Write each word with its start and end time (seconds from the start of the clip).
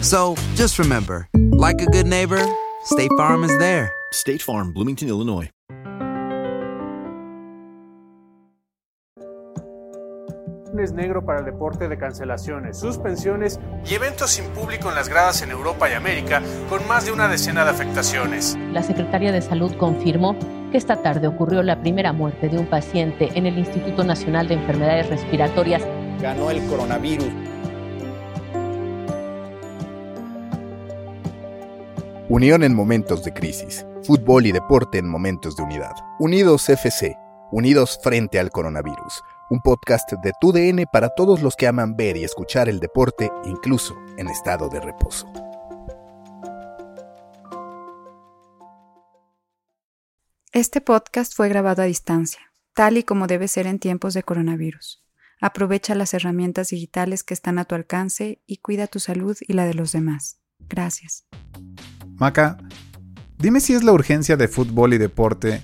So 0.00 0.36
just 0.54 0.78
remember, 0.78 1.28
like 1.34 1.82
a 1.82 1.86
good 1.86 2.06
neighbor, 2.06 2.40
State 2.84 3.10
Farm 3.16 3.44
is 3.44 3.56
there. 3.58 3.90
State 4.12 4.42
Farm, 4.42 4.72
Bloomington, 4.72 5.08
Illinois. 5.08 5.50
Es 10.78 10.92
negro 10.92 11.24
para 11.24 11.40
el 11.40 11.44
deporte 11.44 11.88
de 11.88 11.98
cancelaciones, 11.98 12.78
suspensiones 12.78 13.58
y 13.84 13.94
eventos 13.94 14.30
sin 14.30 14.44
público 14.50 14.88
en 14.88 14.94
las 14.94 15.08
gradas 15.08 15.42
en 15.42 15.50
Europa 15.50 15.90
y 15.90 15.94
América, 15.94 16.40
con 16.70 16.86
más 16.86 17.04
de 17.04 17.10
una 17.10 17.26
decena 17.26 17.64
de 17.64 17.70
afectaciones. 17.70 18.56
La 18.72 18.84
Secretaría 18.84 19.32
de 19.32 19.42
Salud 19.42 19.74
confirmó 19.76 20.36
que 20.70 20.78
esta 20.78 21.02
tarde 21.02 21.26
ocurrió 21.26 21.64
la 21.64 21.80
primera 21.80 22.12
muerte 22.12 22.48
de 22.48 22.58
un 22.58 22.66
paciente 22.66 23.30
en 23.34 23.46
el 23.46 23.58
Instituto 23.58 24.04
Nacional 24.04 24.46
de 24.46 24.54
Enfermedades 24.54 25.10
Respiratorias. 25.10 25.82
Ganó 26.22 26.48
el 26.50 26.64
coronavirus. 26.66 27.47
Unión 32.30 32.62
en 32.62 32.74
momentos 32.74 33.24
de 33.24 33.32
crisis. 33.32 33.86
Fútbol 34.02 34.44
y 34.44 34.52
deporte 34.52 34.98
en 34.98 35.08
momentos 35.08 35.56
de 35.56 35.62
unidad. 35.62 35.94
Unidos 36.18 36.68
FC. 36.68 37.16
Unidos 37.50 37.98
frente 38.02 38.38
al 38.38 38.50
coronavirus. 38.50 39.22
Un 39.48 39.60
podcast 39.60 40.12
de 40.12 40.32
TUDN 40.38 40.84
para 40.92 41.08
todos 41.08 41.40
los 41.40 41.56
que 41.56 41.66
aman 41.66 41.96
ver 41.96 42.18
y 42.18 42.24
escuchar 42.24 42.68
el 42.68 42.80
deporte, 42.80 43.30
incluso 43.46 43.96
en 44.18 44.28
estado 44.28 44.68
de 44.68 44.78
reposo. 44.78 45.26
Este 50.52 50.82
podcast 50.82 51.34
fue 51.34 51.48
grabado 51.48 51.80
a 51.80 51.86
distancia, 51.86 52.52
tal 52.74 52.98
y 52.98 53.04
como 53.04 53.26
debe 53.26 53.48
ser 53.48 53.66
en 53.66 53.78
tiempos 53.78 54.12
de 54.12 54.22
coronavirus. 54.22 55.02
Aprovecha 55.40 55.94
las 55.94 56.12
herramientas 56.12 56.68
digitales 56.68 57.24
que 57.24 57.32
están 57.32 57.58
a 57.58 57.64
tu 57.64 57.74
alcance 57.74 58.42
y 58.46 58.58
cuida 58.58 58.86
tu 58.86 59.00
salud 59.00 59.38
y 59.40 59.54
la 59.54 59.64
de 59.64 59.72
los 59.72 59.92
demás. 59.92 60.42
Gracias. 60.68 61.24
Maca, 62.18 62.58
dime 63.38 63.60
si 63.60 63.74
es 63.74 63.84
la 63.84 63.92
urgencia 63.92 64.36
de 64.36 64.48
fútbol 64.48 64.92
y 64.92 64.98
deporte 64.98 65.62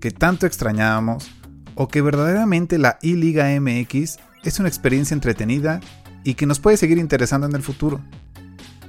que 0.00 0.12
tanto 0.12 0.46
extrañábamos 0.46 1.28
o 1.74 1.88
que 1.88 2.00
verdaderamente 2.00 2.78
la 2.78 2.96
I-Liga 3.02 3.48
MX 3.60 4.18
es 4.44 4.60
una 4.60 4.68
experiencia 4.68 5.14
entretenida 5.14 5.80
y 6.22 6.34
que 6.34 6.46
nos 6.46 6.60
puede 6.60 6.76
seguir 6.76 6.98
interesando 6.98 7.48
en 7.48 7.56
el 7.56 7.62
futuro. 7.62 8.00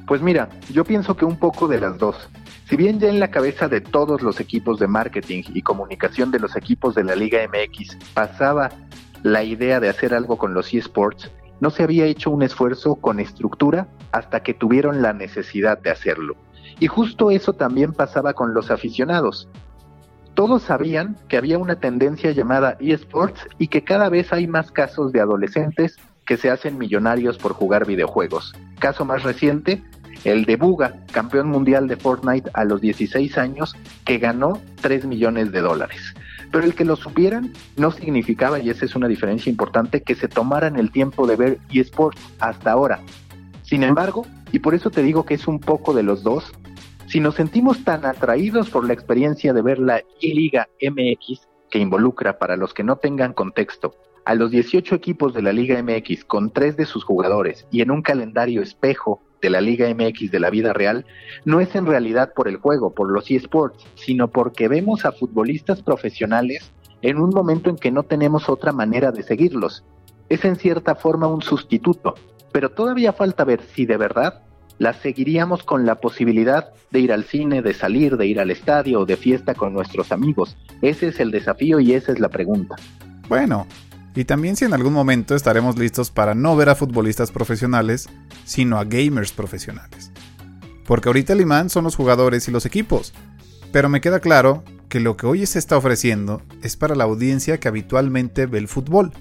Pues 0.06 0.22
mira, 0.22 0.48
yo 0.72 0.86
pienso 0.86 1.18
que 1.18 1.26
un 1.26 1.40
poco 1.40 1.68
de 1.68 1.80
las 1.80 1.98
dos. 1.98 2.30
Si 2.70 2.76
bien 2.76 3.00
ya 3.00 3.10
en 3.10 3.20
la 3.20 3.32
cabeza 3.32 3.68
de 3.68 3.82
todos 3.82 4.22
los 4.22 4.40
equipos 4.40 4.78
de 4.78 4.88
marketing 4.88 5.42
y 5.56 5.64
comunicación 5.64 6.30
de 6.30 6.40
los 6.40 6.56
equipos 6.56 6.94
de 6.94 7.04
la 7.04 7.16
Liga 7.16 7.40
MX 7.48 7.98
pasaba 8.14 8.70
la 9.24 9.44
idea 9.44 9.80
de 9.80 9.90
hacer 9.90 10.14
algo 10.14 10.38
con 10.38 10.54
los 10.54 10.72
eSports, 10.72 11.32
no 11.62 11.72
se 11.72 11.82
había 11.82 12.06
hecho 12.06 12.30
un 12.30 12.44
esfuerzo 12.44 12.96
con 12.96 13.20
estructura 13.20 13.88
hasta 14.12 14.44
que 14.44 14.54
tuvieron 14.54 15.02
la 15.02 15.14
necesidad 15.14 15.80
de 15.82 15.90
hacerlo. 15.90 16.38
Y 16.80 16.88
justo 16.88 17.32
eso 17.32 17.54
también 17.54 17.94
pasaba 17.94 18.34
con 18.34 18.54
los 18.54 18.72
aficionados. 18.72 19.48
Todos 20.34 20.64
sabían 20.64 21.18
que 21.28 21.38
había 21.38 21.58
una 21.58 21.80
tendencia 21.80 22.32
llamada 22.32 22.78
eSports 22.80 23.48
y 23.58 23.70
que 23.70 23.84
cada 23.84 24.10
vez 24.10 24.32
hay 24.32 24.46
más 24.46 24.72
casos 24.72 25.12
de 25.12 25.20
adolescentes 25.20 25.98
que 26.28 26.38
se 26.38 26.52
hacen 26.52 26.78
millonarios 26.78 27.38
por 27.38 27.54
jugar 27.54 27.88
videojuegos. 27.88 28.54
Caso 28.80 29.06
más 29.06 29.24
reciente, 29.24 29.82
el 30.24 30.46
de 30.46 30.58
Buga, 30.58 30.94
campeón 31.12 31.48
mundial 31.48 31.88
de 31.88 31.96
Fortnite 31.96 32.52
a 32.54 32.66
los 32.66 32.82
16 32.82 33.38
años, 33.38 33.76
que 34.06 34.18
ganó 34.18 34.62
3 34.82 35.06
millones 35.06 35.52
de 35.52 35.62
dólares. 35.62 36.14
Pero 36.52 36.64
el 36.64 36.76
que 36.76 36.86
lo 36.86 36.96
supieran 36.96 37.54
no 37.76 37.92
significaba, 37.92 38.60
y 38.60 38.70
esa 38.70 38.86
es 38.86 38.96
una 38.96 39.08
diferencia 39.08 39.50
importante, 39.50 40.02
que 40.02 40.16
se 40.16 40.28
tomaran 40.28 40.78
el 40.78 40.92
tiempo 40.92 41.28
de 41.28 41.36
ver 41.36 41.60
eSports 41.74 42.22
hasta 42.40 42.72
ahora. 42.72 43.00
Sin 43.68 43.84
embargo, 43.84 44.26
y 44.54 44.60
por 44.60 44.76
eso 44.76 44.90
te 44.90 45.04
digo 45.04 45.26
que 45.26 45.34
es 45.34 45.46
un 45.46 45.60
poco 45.60 45.94
de 45.94 46.02
los 46.02 46.24
dos, 46.24 46.54
si 47.08 47.20
nos 47.20 47.36
sentimos 47.36 47.84
tan 47.84 48.06
atraídos 48.06 48.70
por 48.70 48.88
la 48.88 48.94
experiencia 48.94 49.52
de 49.52 49.62
ver 49.62 49.78
la 49.78 50.02
I-Liga 50.22 50.70
MX, 50.82 51.50
que 51.70 51.80
involucra, 51.80 52.40
para 52.40 52.56
los 52.56 52.74
que 52.74 52.86
no 52.86 52.96
tengan 52.96 53.34
contexto, 53.34 53.94
a 54.24 54.36
los 54.36 54.52
18 54.52 54.96
equipos 54.96 55.34
de 55.34 55.42
la 55.42 55.52
Liga 55.52 55.84
MX 55.84 56.24
con 56.24 56.50
tres 56.52 56.78
de 56.78 56.86
sus 56.86 57.04
jugadores 57.04 57.68
y 57.70 57.82
en 57.82 57.92
un 57.92 58.02
calendario 58.02 58.62
espejo 58.62 59.22
de 59.42 59.50
la 59.50 59.60
Liga 59.60 59.94
MX 59.94 60.32
de 60.32 60.40
la 60.40 60.50
vida 60.50 60.72
real, 60.72 61.06
no 61.44 61.60
es 61.60 61.76
en 61.76 61.88
realidad 61.88 62.32
por 62.34 62.48
el 62.48 62.58
juego, 62.58 62.94
por 62.94 63.12
los 63.12 63.30
eSports, 63.30 63.86
sino 63.96 64.30
porque 64.30 64.70
vemos 64.70 65.04
a 65.04 65.12
futbolistas 65.12 65.81
profesionales 65.81 66.72
en 67.02 67.18
un 67.18 67.31
momento 67.31 67.70
en 67.70 67.75
que 67.75 67.92
no 67.92 68.04
tenemos 68.04 68.48
otra 68.48 68.72
manera 68.72 69.12
de 69.12 69.24
seguirlos. 69.24 69.84
Es 70.30 70.46
en 70.46 70.56
cierta 70.56 70.96
forma 70.96 71.28
un 71.28 71.42
sustituto, 71.42 72.16
pero 72.52 72.72
todavía 72.72 73.14
falta 73.14 73.44
ver 73.44 73.62
si 73.74 73.86
de 73.86 73.98
verdad 73.98 74.42
la 74.80 74.94
seguiríamos 74.94 75.64
con 75.64 75.86
la 75.86 75.96
posibilidad 75.96 76.72
de 76.92 77.00
ir 77.00 77.12
al 77.12 77.24
cine, 77.24 77.62
de 77.62 77.74
salir, 77.74 78.18
de 78.18 78.28
ir 78.28 78.40
al 78.40 78.52
estadio 78.52 79.02
o 79.02 79.06
de 79.06 79.18
fiesta 79.18 79.54
con 79.54 79.74
nuestros 79.74 80.12
amigos. 80.12 80.56
Ese 80.82 81.08
es 81.08 81.20
el 81.20 81.32
desafío 81.32 81.80
y 81.80 81.94
esa 81.94 82.12
es 82.12 82.20
la 82.20 82.30
pregunta. 82.30 82.76
Bueno, 83.28 83.68
y 84.16 84.26
también 84.26 84.56
si 84.56 84.66
en 84.66 84.74
algún 84.74 84.94
momento 84.94 85.36
estaremos 85.36 85.78
listos 85.78 86.12
para 86.12 86.36
no 86.36 86.56
ver 86.56 86.70
a 86.70 86.76
futbolistas 86.76 87.32
profesionales, 87.32 88.10
sino 88.46 88.80
a 88.80 88.86
gamers 88.86 89.32
profesionales. 89.32 90.12
Porque 90.86 91.10
ahorita 91.10 91.34
el 91.34 91.42
imán 91.42 91.70
son 91.70 91.84
los 91.84 91.96
jugadores 91.96 92.48
y 92.48 92.52
los 92.52 92.66
equipos, 92.66 93.14
pero 93.72 93.90
me 93.90 94.02
queda 94.02 94.20
claro 94.20 94.64
que 94.90 95.00
lo 95.00 95.18
que 95.18 95.26
hoy 95.26 95.46
se 95.46 95.60
está 95.60 95.76
ofreciendo 95.78 96.42
es 96.62 96.78
para 96.78 96.96
la 96.96 97.04
audiencia 97.04 97.60
que 97.60 97.68
habitualmente 97.68 98.46
ve 98.46 98.58
el 98.60 98.68
fútbol, 98.68 99.12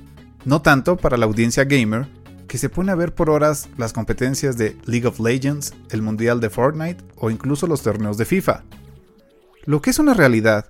no 0.44 0.62
tanto 0.62 0.96
para 0.96 1.16
la 1.16 1.26
audiencia 1.26 1.64
gamer 1.64 2.06
que 2.48 2.58
se 2.58 2.68
pone 2.68 2.92
a 2.92 2.94
ver 2.94 3.14
por 3.14 3.30
horas 3.30 3.68
las 3.76 3.92
competencias 3.92 4.56
de 4.56 4.76
League 4.84 5.06
of 5.06 5.20
Legends, 5.20 5.74
el 5.90 6.02
Mundial 6.02 6.40
de 6.40 6.50
Fortnite 6.50 7.04
o 7.16 7.30
incluso 7.30 7.66
los 7.66 7.82
torneos 7.82 8.16
de 8.18 8.24
FIFA. 8.24 8.62
Lo 9.64 9.80
que 9.80 9.90
es 9.90 9.98
una 9.98 10.14
realidad, 10.14 10.66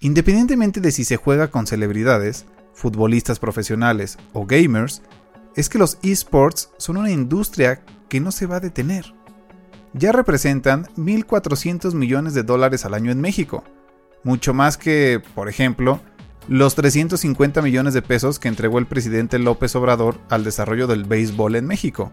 independientemente 0.00 0.80
de 0.80 0.92
si 0.92 1.04
se 1.04 1.16
juega 1.16 1.50
con 1.50 1.66
celebridades, 1.66 2.46
futbolistas 2.74 3.38
profesionales 3.38 4.18
o 4.32 4.46
gamers, 4.46 5.02
es 5.56 5.68
que 5.68 5.78
los 5.78 5.98
esports 6.02 6.70
son 6.76 6.96
una 6.96 7.10
industria 7.10 7.82
que 8.08 8.20
no 8.20 8.32
se 8.32 8.46
va 8.46 8.56
a 8.56 8.60
detener. 8.60 9.14
Ya 9.92 10.12
representan 10.12 10.86
1.400 10.96 11.94
millones 11.94 12.34
de 12.34 12.42
dólares 12.42 12.84
al 12.84 12.94
año 12.94 13.12
en 13.12 13.20
México, 13.20 13.64
mucho 14.24 14.52
más 14.52 14.76
que, 14.76 15.22
por 15.34 15.48
ejemplo, 15.48 16.00
los 16.48 16.74
350 16.74 17.62
millones 17.62 17.94
de 17.94 18.02
pesos 18.02 18.38
que 18.38 18.48
entregó 18.48 18.78
el 18.78 18.86
presidente 18.86 19.38
López 19.38 19.74
Obrador 19.76 20.20
al 20.28 20.44
desarrollo 20.44 20.86
del 20.86 21.04
béisbol 21.04 21.56
en 21.56 21.66
México. 21.66 22.12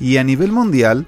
Y 0.00 0.16
a 0.16 0.24
nivel 0.24 0.52
mundial, 0.52 1.06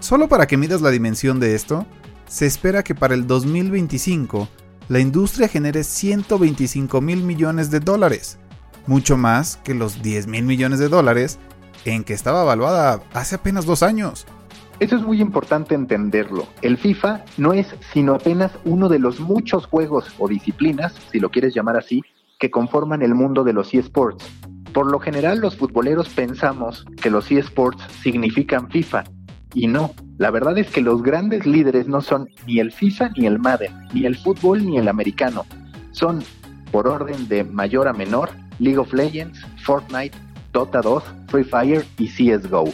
solo 0.00 0.28
para 0.28 0.46
que 0.46 0.56
midas 0.56 0.80
la 0.80 0.90
dimensión 0.90 1.40
de 1.40 1.54
esto, 1.54 1.86
se 2.28 2.46
espera 2.46 2.82
que 2.82 2.94
para 2.94 3.14
el 3.14 3.26
2025 3.26 4.48
la 4.88 5.00
industria 5.00 5.48
genere 5.48 5.82
125 5.82 7.00
mil 7.00 7.22
millones 7.22 7.70
de 7.70 7.80
dólares, 7.80 8.38
mucho 8.86 9.16
más 9.16 9.56
que 9.56 9.74
los 9.74 10.02
10 10.02 10.26
mil 10.26 10.44
millones 10.44 10.78
de 10.78 10.88
dólares 10.88 11.38
en 11.84 12.04
que 12.04 12.12
estaba 12.12 12.42
evaluada 12.42 13.02
hace 13.12 13.36
apenas 13.36 13.66
dos 13.66 13.82
años. 13.82 14.26
Eso 14.80 14.96
es 14.96 15.02
muy 15.02 15.20
importante 15.20 15.74
entenderlo. 15.74 16.46
El 16.62 16.76
FIFA 16.76 17.24
no 17.36 17.52
es 17.52 17.74
sino 17.92 18.14
apenas 18.14 18.52
uno 18.64 18.88
de 18.88 18.98
los 18.98 19.20
muchos 19.20 19.66
juegos 19.66 20.12
o 20.18 20.28
disciplinas, 20.28 20.94
si 21.10 21.20
lo 21.20 21.30
quieres 21.30 21.54
llamar 21.54 21.76
así, 21.76 22.02
que 22.38 22.50
conforman 22.50 23.02
el 23.02 23.14
mundo 23.14 23.44
de 23.44 23.52
los 23.52 23.72
eSports. 23.72 24.24
Por 24.72 24.90
lo 24.90 24.98
general 24.98 25.38
los 25.38 25.56
futboleros 25.56 26.08
pensamos 26.08 26.84
que 27.00 27.10
los 27.10 27.30
eSports 27.30 27.82
significan 28.02 28.68
FIFA, 28.68 29.04
y 29.54 29.68
no, 29.68 29.94
la 30.18 30.32
verdad 30.32 30.58
es 30.58 30.68
que 30.68 30.80
los 30.80 31.02
grandes 31.02 31.46
líderes 31.46 31.86
no 31.86 32.00
son 32.00 32.28
ni 32.44 32.58
el 32.58 32.72
FIFA 32.72 33.10
ni 33.16 33.26
el 33.26 33.38
Madden, 33.38 33.72
ni 33.94 34.04
el 34.04 34.16
fútbol 34.16 34.66
ni 34.66 34.78
el 34.78 34.88
americano. 34.88 35.46
Son, 35.92 36.22
por 36.72 36.88
orden 36.88 37.28
de 37.28 37.44
mayor 37.44 37.86
a 37.86 37.92
menor, 37.92 38.30
League 38.58 38.78
of 38.78 38.92
Legends, 38.92 39.40
Fortnite, 39.62 40.16
Dota 40.52 40.80
2, 40.80 41.04
Free 41.28 41.44
Fire 41.44 41.84
y 41.98 42.08
CSGO. 42.08 42.64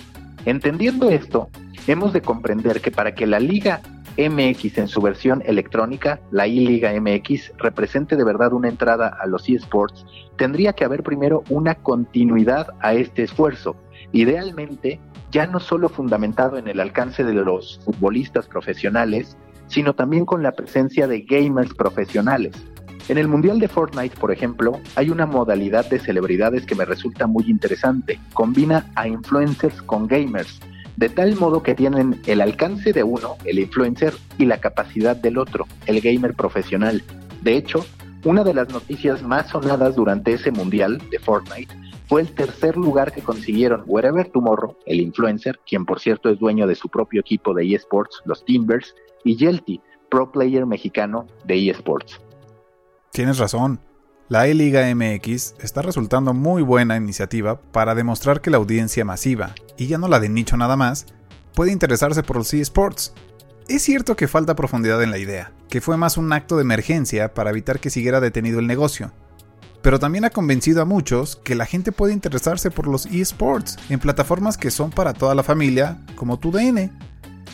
Entendiendo 0.46 1.10
esto, 1.10 1.50
hemos 1.86 2.12
de 2.12 2.22
comprender 2.22 2.80
que 2.80 2.90
para 2.90 3.14
que 3.14 3.26
la 3.26 3.40
Liga 3.40 3.80
MX 4.16 4.78
en 4.78 4.88
su 4.88 5.00
versión 5.00 5.42
electrónica, 5.46 6.20
la 6.30 6.46
I-Liga 6.46 6.92
MX, 7.00 7.52
represente 7.58 8.16
de 8.16 8.24
verdad 8.24 8.52
una 8.52 8.68
entrada 8.68 9.08
a 9.20 9.26
los 9.26 9.48
eSports, 9.48 10.04
tendría 10.36 10.72
que 10.72 10.84
haber 10.84 11.02
primero 11.02 11.42
una 11.48 11.74
continuidad 11.76 12.74
a 12.80 12.94
este 12.94 13.22
esfuerzo. 13.22 13.76
Idealmente, 14.12 15.00
ya 15.30 15.46
no 15.46 15.60
solo 15.60 15.88
fundamentado 15.88 16.58
en 16.58 16.68
el 16.68 16.80
alcance 16.80 17.24
de 17.24 17.34
los 17.34 17.80
futbolistas 17.84 18.46
profesionales, 18.46 19.36
sino 19.68 19.94
también 19.94 20.26
con 20.26 20.42
la 20.42 20.52
presencia 20.52 21.06
de 21.06 21.20
gamers 21.20 21.72
profesionales. 21.74 22.52
En 23.08 23.18
el 23.18 23.28
Mundial 23.28 23.58
de 23.58 23.68
Fortnite, 23.68 24.16
por 24.18 24.30
ejemplo, 24.30 24.80
hay 24.96 25.10
una 25.10 25.26
modalidad 25.26 25.88
de 25.88 25.98
celebridades 25.98 26.66
que 26.66 26.74
me 26.74 26.84
resulta 26.84 27.26
muy 27.26 27.44
interesante. 27.48 28.20
Combina 28.34 28.86
a 28.94 29.08
influencers 29.08 29.80
con 29.82 30.06
gamers 30.06 30.60
de 31.00 31.08
tal 31.08 31.34
modo 31.36 31.62
que 31.62 31.74
tienen 31.74 32.20
el 32.26 32.42
alcance 32.42 32.92
de 32.92 33.02
uno, 33.02 33.36
el 33.46 33.58
influencer, 33.58 34.12
y 34.36 34.44
la 34.44 34.60
capacidad 34.60 35.16
del 35.16 35.38
otro, 35.38 35.66
el 35.86 36.02
gamer 36.02 36.34
profesional. 36.34 37.02
De 37.40 37.56
hecho, 37.56 37.86
una 38.22 38.44
de 38.44 38.52
las 38.52 38.68
noticias 38.68 39.22
más 39.22 39.48
sonadas 39.48 39.96
durante 39.96 40.34
ese 40.34 40.50
mundial 40.50 41.00
de 41.10 41.18
Fortnite 41.18 41.74
fue 42.06 42.20
el 42.20 42.34
tercer 42.34 42.76
lugar 42.76 43.12
que 43.12 43.22
consiguieron 43.22 43.82
Wherever 43.86 44.28
Tomorrow, 44.28 44.76
el 44.84 45.00
influencer, 45.00 45.58
quien 45.66 45.86
por 45.86 46.00
cierto 46.00 46.28
es 46.28 46.38
dueño 46.38 46.66
de 46.66 46.74
su 46.74 46.90
propio 46.90 47.22
equipo 47.22 47.54
de 47.54 47.74
eSports, 47.74 48.20
los 48.26 48.44
Timbers, 48.44 48.94
y 49.24 49.36
Yelty, 49.36 49.80
pro 50.10 50.30
player 50.30 50.66
mexicano 50.66 51.26
de 51.46 51.70
eSports. 51.70 52.20
Tienes 53.10 53.38
razón. 53.38 53.80
La 54.30 54.46
E-Liga 54.46 54.82
MX 54.94 55.56
está 55.58 55.82
resultando 55.82 56.32
muy 56.32 56.62
buena 56.62 56.96
iniciativa 56.96 57.60
para 57.60 57.96
demostrar 57.96 58.40
que 58.40 58.50
la 58.50 58.58
audiencia 58.58 59.04
masiva, 59.04 59.56
y 59.76 59.88
ya 59.88 59.98
no 59.98 60.06
la 60.06 60.20
de 60.20 60.28
nicho 60.28 60.56
nada 60.56 60.76
más, 60.76 61.06
puede 61.52 61.72
interesarse 61.72 62.22
por 62.22 62.36
los 62.36 62.54
eSports. 62.54 63.12
Es 63.66 63.82
cierto 63.82 64.14
que 64.14 64.28
falta 64.28 64.54
profundidad 64.54 65.02
en 65.02 65.10
la 65.10 65.18
idea, 65.18 65.50
que 65.68 65.80
fue 65.80 65.96
más 65.96 66.16
un 66.16 66.32
acto 66.32 66.54
de 66.54 66.62
emergencia 66.62 67.34
para 67.34 67.50
evitar 67.50 67.80
que 67.80 67.90
siguiera 67.90 68.20
detenido 68.20 68.60
el 68.60 68.68
negocio, 68.68 69.10
pero 69.82 69.98
también 69.98 70.24
ha 70.24 70.30
convencido 70.30 70.80
a 70.80 70.84
muchos 70.84 71.34
que 71.34 71.56
la 71.56 71.66
gente 71.66 71.90
puede 71.90 72.12
interesarse 72.12 72.70
por 72.70 72.86
los 72.86 73.06
eSports 73.06 73.78
en 73.88 73.98
plataformas 73.98 74.56
que 74.56 74.70
son 74.70 74.92
para 74.92 75.12
toda 75.12 75.34
la 75.34 75.42
familia, 75.42 76.02
como 76.14 76.38
tu 76.38 76.52
DN, 76.52 76.92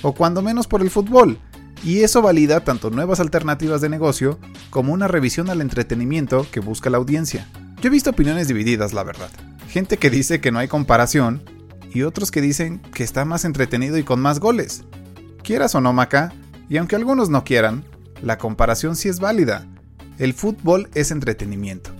o 0.03 0.13
cuando 0.13 0.43
menos 0.43 0.67
por 0.67 0.83
el 0.83 0.91
fútbol, 0.91 1.39
y 1.85 2.03
eso 2.03 2.23
valida 2.23 2.61
tanto 2.65 2.91
nuevas 2.91 3.21
alternativas 3.21 3.81
de 3.81 3.89
negocio 3.89 4.39
como 4.71 4.93
una 4.93 5.09
revisión 5.09 5.51
al 5.51 5.61
entretenimiento 5.61 6.47
que 6.51 6.61
busca 6.61 6.91
la 6.91 6.99
audiencia. 6.99 7.49
Yo 7.81 7.89
he 7.89 7.91
visto 7.91 8.11
opiniones 8.11 8.49
divididas, 8.49 8.93
la 8.93 9.03
verdad. 9.03 9.31
Gente 9.69 9.99
que 9.99 10.11
dice 10.11 10.41
que 10.41 10.51
no 10.51 10.59
hay 10.59 10.69
comparación 10.69 11.43
y 11.93 12.03
otros 12.03 12.31
que 12.31 12.41
dicen 12.41 12.81
que 12.95 13.05
está 13.05 13.25
más 13.25 13.45
entretenido 13.45 13.99
y 13.99 14.03
con 14.03 14.21
más 14.21 14.41
goles. 14.41 14.85
Quieras 15.43 15.75
o 15.75 15.81
no, 15.81 15.93
Maca, 15.93 16.33
y 16.69 16.79
aunque 16.79 16.97
algunos 16.97 17.29
no 17.29 17.45
quieran, 17.45 17.85
la 18.23 18.39
comparación 18.39 18.97
sí 18.97 19.09
es 19.09 19.21
válida. 19.21 19.67
El 20.19 20.33
fútbol 20.35 20.89
es 20.95 21.11
entretenimiento. 21.11 21.91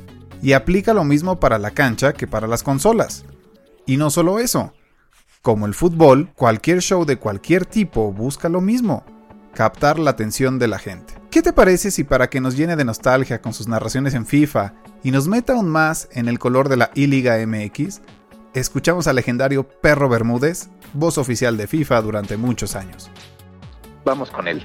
Y 0.43 0.53
aplica 0.53 0.95
lo 0.95 1.05
mismo 1.05 1.39
para 1.39 1.59
la 1.59 1.71
cancha 1.71 2.13
que 2.13 2.27
para 2.27 2.47
las 2.47 2.63
consolas. 2.63 3.25
Y 3.87 3.99
no 3.99 4.11
solo 4.11 4.39
eso. 4.39 4.73
Como 5.43 5.67
el 5.67 5.75
fútbol, 5.75 6.33
cualquier 6.35 6.81
show 6.81 7.05
de 7.05 7.19
cualquier 7.19 7.67
tipo 7.67 8.13
busca 8.13 8.49
lo 8.49 8.61
mismo 8.61 9.05
captar 9.57 9.99
la 9.99 10.11
atención 10.11 10.59
de 10.59 10.69
la 10.69 10.79
gente. 10.79 11.15
¿Qué 11.31 11.41
te 11.41 11.55
parece 11.55 11.91
si 11.91 12.05
para 12.05 12.29
que 12.29 12.43
nos 12.43 12.57
llene 12.57 12.77
de 12.77 12.85
nostalgia 12.85 13.41
con 13.41 13.55
sus 13.55 13.67
narraciones 13.67 14.15
en 14.15 14.27
FIFA 14.27 14.75
y 15.03 15.11
nos 15.11 15.29
meta 15.29 15.55
aún 15.55 15.71
más 15.71 16.09
en 16.13 16.29
el 16.29 16.39
color 16.39 16.69
de 16.69 16.77
la 16.77 16.91
I-Liga 16.95 17.39
MX, 17.45 18.03
escuchamos 18.55 19.09
al 19.09 19.17
legendario 19.17 19.67
Perro 19.67 20.11
Bermúdez, 20.11 20.69
voz 20.93 21.17
oficial 21.17 21.57
de 21.57 21.67
FIFA 21.67 22.03
durante 22.03 22.37
muchos 22.37 22.77
años? 22.77 23.11
Vamos 24.05 24.31
con 24.31 24.47
él. 24.47 24.65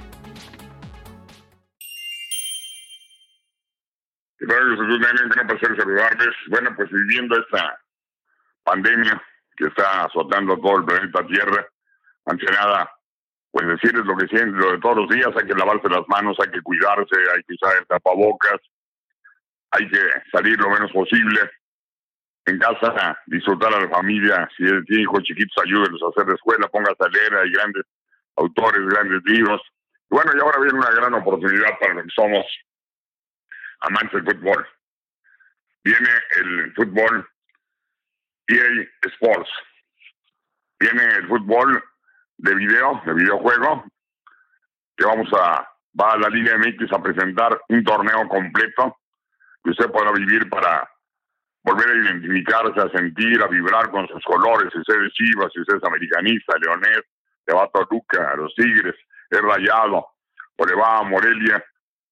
Bueno, 6.50 6.76
pues 6.76 6.90
viviendo 6.90 7.38
esta 7.40 7.80
pandemia 8.62 9.22
que 9.56 9.68
está 9.68 10.04
azotando 10.04 10.58
todo 10.58 10.78
el 10.78 10.84
planeta 10.84 11.26
Tierra, 11.26 11.66
ante 12.26 12.44
nada 12.46 12.90
pues 13.52 13.66
decirles 13.66 14.06
lo 14.06 14.16
que 14.16 14.26
sienten, 14.28 14.56
lo 14.56 14.72
de 14.72 14.78
todos 14.78 14.96
los 14.96 15.08
días, 15.10 15.28
hay 15.36 15.46
que 15.46 15.54
lavarse 15.54 15.88
las 15.88 16.08
manos, 16.08 16.36
hay 16.40 16.50
que 16.50 16.62
cuidarse, 16.62 17.16
hay 17.34 17.42
que 17.44 17.52
usar 17.52 17.76
el 17.76 17.86
tapabocas, 17.86 18.60
hay 19.72 19.88
que 19.90 20.00
salir 20.32 20.58
lo 20.58 20.70
menos 20.70 20.90
posible. 20.90 21.38
En 22.46 22.58
casa, 22.58 23.16
disfrutar 23.26 23.72
a 23.74 23.80
la 23.80 23.88
familia, 23.88 24.48
si 24.56 24.64
tiene 24.64 25.02
hijos 25.02 25.22
chiquitos, 25.22 25.64
ayúdenlos 25.64 26.02
a 26.02 26.08
hacer 26.08 26.26
de 26.26 26.34
escuela, 26.34 26.66
póngase 26.68 26.96
a 26.98 27.08
leer, 27.08 27.34
hay 27.36 27.52
grandes 27.52 27.84
autores, 28.36 28.86
grandes 28.86 29.22
libros. 29.26 29.60
bueno, 30.08 30.32
y 30.34 30.40
ahora 30.40 30.58
viene 30.58 30.78
una 30.78 30.90
gran 30.90 31.14
oportunidad 31.14 31.78
para 31.78 31.94
los 31.94 32.04
que 32.04 32.10
somos 32.14 32.46
amantes 33.80 34.24
del 34.24 34.38
fútbol. 34.38 34.66
Viene 35.84 36.08
el 36.38 36.74
fútbol 36.74 37.28
EA 38.48 38.88
Sports. 39.02 39.50
Viene 40.80 41.02
el 41.16 41.28
fútbol 41.28 41.82
de 42.42 42.54
video, 42.56 43.00
de 43.06 43.14
videojuego, 43.14 43.84
que 44.96 45.04
vamos 45.04 45.28
a, 45.32 45.68
va 45.98 46.12
a 46.12 46.18
la 46.18 46.28
Liga 46.28 46.58
MX 46.58 46.92
a 46.92 47.02
presentar 47.02 47.58
un 47.68 47.84
torneo 47.84 48.28
completo 48.28 48.96
que 49.62 49.70
usted 49.70 49.90
podrá 49.90 50.12
vivir 50.12 50.48
para 50.50 50.88
volver 51.62 51.88
a 51.88 52.10
identificarse, 52.10 52.80
a 52.80 52.90
sentir, 52.90 53.40
a 53.40 53.46
vibrar 53.46 53.90
con 53.90 54.08
sus 54.08 54.24
colores, 54.24 54.72
si 54.72 54.80
usted 54.80 55.04
es 55.04 55.12
Chivas, 55.12 55.52
si 55.52 55.60
usted 55.60 55.76
es 55.76 55.84
americanista, 55.84 56.58
Leonés, 56.58 57.02
le 57.46 57.54
va 57.54 57.64
a 57.64 57.70
Toluca, 57.70 58.32
a 58.32 58.36
los 58.36 58.52
Tigres, 58.56 58.96
es 59.30 59.40
Rayado, 59.40 60.04
o 60.56 60.66
le 60.66 60.74
va 60.74 60.98
a 60.98 61.02
Morelia 61.04 61.64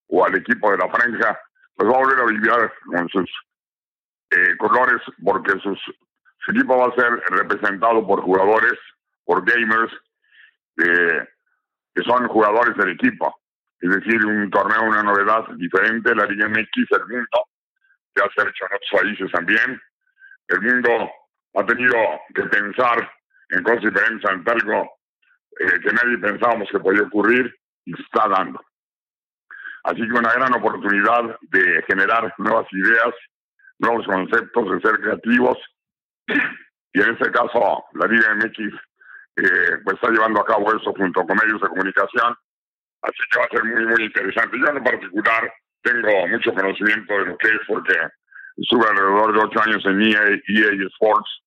o 0.07 0.25
al 0.25 0.37
equipo 0.37 0.71
de 0.71 0.79
la 0.79 0.89
franja, 0.89 1.41
pues 1.75 1.89
va 1.89 1.97
a 1.97 1.99
volver 1.99 2.21
a 2.21 2.27
vibrar 2.27 2.73
con 2.87 3.09
sus 3.09 3.31
eh, 4.31 4.57
colores 4.59 5.03
porque 5.25 5.59
sus, 5.61 5.81
su 6.39 6.51
equipo 6.53 6.79
va 6.79 6.87
a 6.87 6.95
ser 6.95 7.11
representado 7.31 8.07
por 8.07 8.23
jugadores, 8.23 8.79
por 9.25 9.45
gamers, 9.45 9.93
que 10.85 12.03
son 12.05 12.29
jugadores 12.29 12.77
del 12.77 12.91
equipo. 12.91 13.35
Es 13.81 13.91
decir, 13.91 14.25
un 14.27 14.51
torneo, 14.51 14.83
una 14.83 15.03
novedad 15.03 15.47
diferente, 15.57 16.15
la 16.15 16.27
Liga 16.27 16.49
MX, 16.49 16.91
el 16.91 17.07
mundo, 17.09 17.49
que 18.15 18.23
ha 18.23 18.27
hecho 18.27 18.67
en 18.67 18.77
otros 18.77 19.01
países 19.01 19.33
también. 19.33 19.81
El 20.49 20.61
mundo 20.61 21.11
ha 21.55 21.67
tenido 21.67 21.97
que 22.35 22.43
pensar 22.45 23.11
en 23.51 23.63
cosas 23.63 23.83
diferentes 23.83 24.31
ante 24.31 24.51
algo 24.51 24.91
eh, 25.61 25.81
que 25.83 25.93
nadie 25.93 26.19
pensábamos 26.19 26.69
que 26.71 26.79
podía 26.79 27.03
ocurrir 27.03 27.55
y 27.85 27.93
se 27.95 28.03
está 28.03 28.29
dando. 28.29 28.61
Así 29.85 30.01
que 30.01 30.13
una 30.13 30.33
gran 30.35 30.55
oportunidad 30.55 31.39
de 31.41 31.83
generar 31.87 32.35
nuevas 32.39 32.67
ideas, 32.73 33.15
nuevos 33.79 34.07
conceptos, 34.07 34.71
de 34.71 34.81
ser 34.81 35.01
creativos. 35.01 35.59
Y 36.93 37.01
en 37.01 37.11
este 37.11 37.31
caso, 37.31 37.85
la 37.95 38.09
Liga 38.09 38.35
MX 38.35 38.75
pues 39.35 39.95
está 39.95 40.11
llevando 40.11 40.41
a 40.41 40.45
cabo 40.45 40.75
eso 40.75 40.93
junto 40.93 41.25
con 41.25 41.37
medios 41.37 41.61
de 41.61 41.69
comunicación 41.69 42.37
Así 43.03 43.23
que 43.31 43.39
va 43.39 43.45
a 43.45 43.49
ser 43.49 43.65
muy, 43.65 43.87
muy 43.87 44.05
interesante. 44.05 44.59
Yo 44.59 44.67
en 44.67 44.85
particular 44.85 45.53
tengo 45.83 46.27
mucho 46.29 46.53
conocimiento 46.53 47.15
de 47.15 47.25
lo 47.27 47.39
que 47.39 47.49
es 47.49 47.61
porque 47.67 47.95
estuve 48.57 48.89
alrededor 48.89 49.33
de 49.33 49.41
ocho 49.41 49.63
años 49.63 49.85
en 49.87 50.03
EA, 50.03 50.23
EA 50.49 50.87
Sports, 50.93 51.43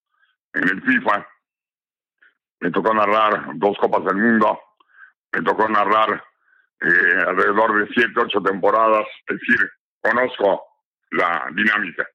en 0.54 0.64
el 0.64 0.82
FIFA. 0.82 1.28
Me 2.62 2.72
tocó 2.72 2.94
narrar 2.94 3.52
dos 3.56 3.78
Copas 3.78 4.06
del 4.06 4.16
Mundo. 4.16 4.60
Me 5.32 5.42
tocó 5.42 5.68
narrar 5.70 6.24
eh, 6.82 7.24
alrededor 7.28 7.86
de 7.86 7.94
siete, 7.94 8.14
ocho 8.20 8.42
temporadas. 8.42 9.06
Es 9.28 9.40
decir, 9.40 9.70
conozco 10.02 10.64
la 11.12 11.48
dinámica. 11.54 12.08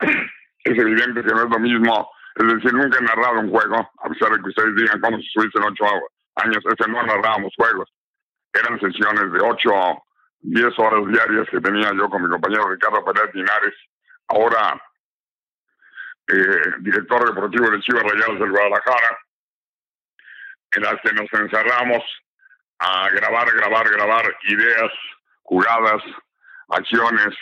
Es 0.64 0.76
evidente 0.76 1.22
que 1.22 1.32
no 1.32 1.44
es 1.44 1.50
lo 1.50 1.58
mismo. 1.60 2.10
Es 2.38 2.46
decir, 2.46 2.72
nunca 2.72 2.98
he 2.98 3.02
narrado 3.02 3.40
un 3.40 3.50
juego, 3.50 3.76
a 3.76 4.08
pesar 4.08 4.30
de 4.30 4.40
que 4.40 4.48
ustedes 4.48 4.76
digan 4.76 5.00
cómo 5.00 5.16
se 5.18 5.24
estuviste 5.24 5.58
en 5.58 5.64
ocho 5.64 5.84
años. 6.36 6.64
Ese 6.64 6.88
no 6.88 7.02
narrábamos 7.02 7.52
juegos. 7.56 7.92
Eran 8.52 8.78
sesiones 8.78 9.32
de 9.32 9.40
ocho 9.40 9.72
10 10.40 10.78
horas 10.78 11.06
diarias 11.08 11.48
que 11.50 11.60
tenía 11.60 11.90
yo 11.94 12.08
con 12.08 12.22
mi 12.22 12.28
compañero 12.28 12.70
Ricardo 12.70 13.04
Pérez 13.04 13.34
Linares, 13.34 13.74
ahora 14.28 14.80
eh, 16.28 16.72
director 16.80 17.26
deportivo 17.26 17.70
de 17.70 17.80
Chivas 17.80 18.04
Rayados 18.04 18.38
del 18.38 18.50
Guadalajara, 18.50 19.18
en 20.76 20.82
las 20.82 21.00
que 21.02 21.12
nos 21.14 21.32
encerramos 21.32 22.04
a 22.78 23.10
grabar, 23.10 23.50
grabar, 23.52 23.90
grabar 23.90 24.36
ideas, 24.44 24.92
jugadas, 25.42 26.02
acciones, 26.68 27.34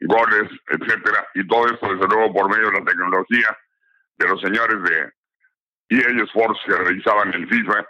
goles, 0.00 0.48
etcétera, 0.68 1.26
y 1.34 1.44
todo 1.48 1.66
esto 1.66 1.92
desde 1.92 2.06
luego 2.06 2.32
por 2.32 2.50
medio 2.50 2.70
de 2.70 2.78
la 2.78 2.84
tecnología 2.84 3.58
de 4.16 4.28
los 4.28 4.40
señores 4.40 4.82
de 4.82 5.12
EA 5.96 6.24
Sports 6.24 6.60
que 6.66 6.76
realizaban 6.76 7.34
el 7.34 7.48
FIFA 7.48 7.86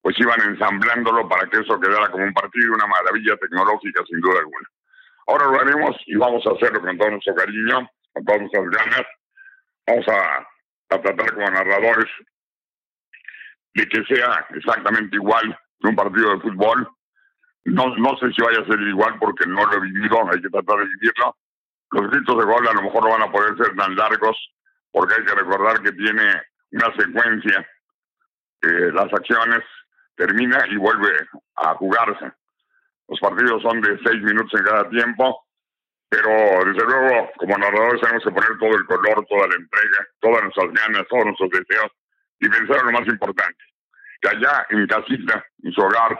pues 0.00 0.18
iban 0.20 0.40
ensamblándolo 0.40 1.28
para 1.28 1.48
que 1.48 1.58
eso 1.58 1.78
quedara 1.80 2.10
como 2.10 2.24
un 2.24 2.32
partido, 2.32 2.74
una 2.74 2.86
maravilla 2.86 3.36
tecnológica 3.36 4.02
sin 4.08 4.20
duda 4.20 4.38
alguna. 4.40 4.68
Ahora 5.26 5.46
lo 5.46 5.60
haremos 5.60 5.96
y 6.06 6.16
vamos 6.16 6.46
a 6.46 6.52
hacerlo 6.52 6.80
con 6.80 6.96
todo 6.96 7.10
nuestro 7.10 7.34
cariño, 7.34 7.90
con 8.12 8.24
todas 8.24 8.40
nuestras 8.40 8.70
ganas. 8.70 9.02
Vamos 9.86 10.08
a, 10.08 10.48
tratar 10.88 11.34
como 11.34 11.50
narradores 11.50 12.10
de 13.74 13.86
que 13.88 14.02
sea 14.04 14.46
exactamente 14.54 15.16
igual 15.16 15.58
que 15.80 15.88
un 15.88 15.96
partido 15.96 16.34
de 16.34 16.40
fútbol. 16.40 16.88
No, 17.64 17.94
no 17.96 18.16
sé 18.16 18.32
si 18.32 18.42
vaya 18.42 18.60
a 18.60 18.66
ser 18.66 18.80
igual 18.80 19.18
porque 19.18 19.46
no 19.46 19.66
lo 19.66 19.74
he 19.74 19.80
vivido, 19.80 20.18
hay 20.32 20.40
que 20.40 20.48
tratar 20.48 20.78
de 20.78 20.86
vivirlo. 20.86 21.36
Los 21.90 22.10
gritos 22.10 22.38
de 22.38 22.44
gol 22.44 22.66
a 22.66 22.72
lo 22.72 22.82
mejor 22.82 23.04
no 23.04 23.10
van 23.10 23.28
a 23.28 23.30
poder 23.30 23.56
ser 23.58 23.76
tan 23.76 23.94
largos 23.94 24.36
porque 24.98 25.14
hay 25.14 25.24
que 25.24 25.34
recordar 25.36 25.80
que 25.80 25.92
tiene 25.92 26.42
una 26.72 26.92
secuencia, 26.96 27.64
eh, 28.62 28.90
las 28.92 29.12
acciones 29.14 29.60
termina 30.16 30.58
y 30.68 30.76
vuelve 30.76 31.24
a 31.54 31.72
jugarse. 31.74 32.32
Los 33.06 33.20
partidos 33.20 33.62
son 33.62 33.80
de 33.80 33.96
seis 34.04 34.20
minutos 34.24 34.58
en 34.58 34.66
cada 34.66 34.90
tiempo, 34.90 35.46
pero 36.08 36.30
desde 36.64 36.84
luego, 36.84 37.30
como 37.36 37.58
narradores, 37.58 38.00
tenemos 38.00 38.24
que 38.24 38.32
poner 38.32 38.58
todo 38.58 38.74
el 38.74 38.86
color, 38.86 39.24
toda 39.26 39.46
la 39.46 39.54
entrega, 39.54 40.08
todas 40.18 40.42
nuestras 40.42 40.72
ganas, 40.72 41.06
todos 41.08 41.26
nuestros 41.26 41.50
deseos 41.50 41.92
y 42.40 42.48
pensar 42.48 42.80
en 42.80 42.86
lo 42.86 42.92
más 42.98 43.06
importante: 43.06 43.64
que 44.20 44.28
allá 44.30 44.66
en 44.70 44.84
casita, 44.88 45.44
en 45.62 45.72
su 45.74 45.80
hogar, 45.80 46.18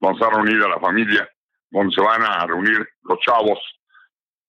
donde 0.00 0.18
está 0.18 0.36
reunida 0.36 0.68
la 0.68 0.80
familia, 0.80 1.26
donde 1.70 1.94
se 1.94 2.02
van 2.02 2.20
a 2.24 2.44
reunir 2.44 2.86
los 3.04 3.18
chavos, 3.20 3.58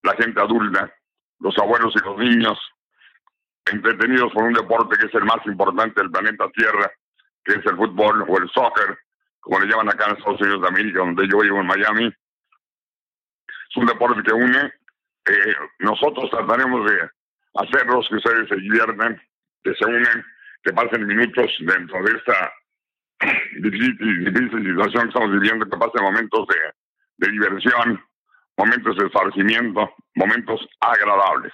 la 0.03 0.15
gente 0.15 0.41
adulta, 0.41 0.93
los 1.39 1.57
abuelos 1.57 1.93
y 1.95 2.05
los 2.05 2.17
niños, 2.17 2.59
entretenidos 3.65 4.31
por 4.33 4.43
un 4.43 4.53
deporte 4.53 4.97
que 4.97 5.07
es 5.07 5.15
el 5.15 5.25
más 5.25 5.45
importante 5.45 6.01
del 6.01 6.11
planeta 6.11 6.49
Tierra, 6.49 6.91
que 7.43 7.53
es 7.53 7.65
el 7.65 7.75
fútbol 7.75 8.25
o 8.27 8.37
el 8.37 8.49
soccer, 8.49 8.97
como 9.39 9.59
le 9.59 9.67
llaman 9.67 9.89
acá 9.89 10.05
en 10.07 10.17
Estados 10.17 10.41
Unidos 10.41 10.61
de 10.61 10.67
América, 10.67 10.99
donde 10.99 11.27
yo 11.27 11.39
vivo 11.39 11.59
en 11.59 11.67
Miami. 11.67 12.05
Es 12.07 13.77
un 13.77 13.85
deporte 13.85 14.21
que 14.23 14.33
une. 14.33 14.73
Eh, 15.25 15.55
nosotros 15.79 16.29
trataremos 16.31 16.89
de 16.89 17.09
hacerlos 17.55 18.07
que 18.09 18.15
ustedes 18.15 18.49
se 18.49 18.55
diviertan, 18.55 19.21
que 19.63 19.73
se 19.75 19.85
unen, 19.85 20.25
que 20.63 20.73
pasen 20.73 21.05
minutos 21.05 21.51
dentro 21.59 22.03
de 22.03 22.17
esta 22.17 22.53
difícil, 23.59 24.25
difícil 24.25 24.65
situación 24.65 25.03
que 25.03 25.09
estamos 25.09 25.31
viviendo, 25.31 25.65
que 25.65 25.77
pasen 25.77 26.03
momentos 26.03 26.47
de, 26.47 27.25
de 27.25 27.31
diversión, 27.31 28.03
momentos 28.57 28.97
de 28.97 29.05
esparcimiento, 29.05 29.93
momentos 30.15 30.67
agradables. 30.79 31.53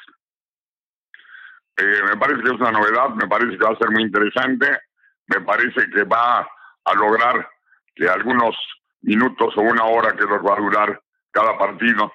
Eh, 1.77 2.01
me 2.05 2.17
parece 2.17 2.41
que 2.41 2.49
es 2.49 2.59
una 2.59 2.71
novedad, 2.71 3.09
me 3.09 3.27
parece 3.27 3.57
que 3.57 3.65
va 3.65 3.71
a 3.71 3.77
ser 3.77 3.91
muy 3.91 4.03
interesante 4.03 4.79
me 5.27 5.41
parece 5.41 5.89
que 5.89 6.03
va 6.03 6.47
a 6.85 6.93
lograr 6.93 7.49
que 7.95 8.07
algunos 8.07 8.55
minutos 9.01 9.55
o 9.57 9.61
una 9.61 9.85
hora 9.85 10.15
que 10.15 10.25
nos 10.25 10.43
va 10.43 10.55
a 10.55 10.61
durar 10.61 11.01
cada 11.31 11.57
partido, 11.57 12.11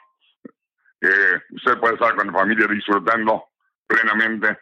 eh, 1.00 1.40
usted 1.50 1.79
puede 1.79 1.95
estar 1.95 2.14
con 2.14 2.29
la 2.29 2.33
familia 2.33 2.67
disfrutando 2.67 3.45
plenamente 3.87 4.59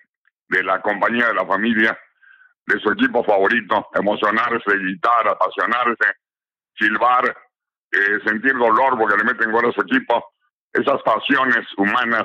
de 0.48 0.62
la 0.62 0.80
compañía 0.80 1.28
de 1.28 1.34
la 1.34 1.46
familia, 1.46 1.98
de 2.66 2.78
su 2.80 2.90
equipo 2.90 3.24
favorito, 3.24 3.88
emocionarse, 3.94 4.78
gritar, 4.78 5.28
apasionarse, 5.28 6.16
silbar, 6.76 7.36
eh, 7.90 8.18
sentir 8.24 8.54
dolor 8.54 8.98
porque 8.98 9.16
le 9.16 9.24
meten 9.24 9.52
gol 9.52 9.66
a 9.68 9.72
su 9.72 9.80
equipo, 9.82 10.32
esas 10.72 11.02
pasiones 11.02 11.66
humanas 11.76 12.24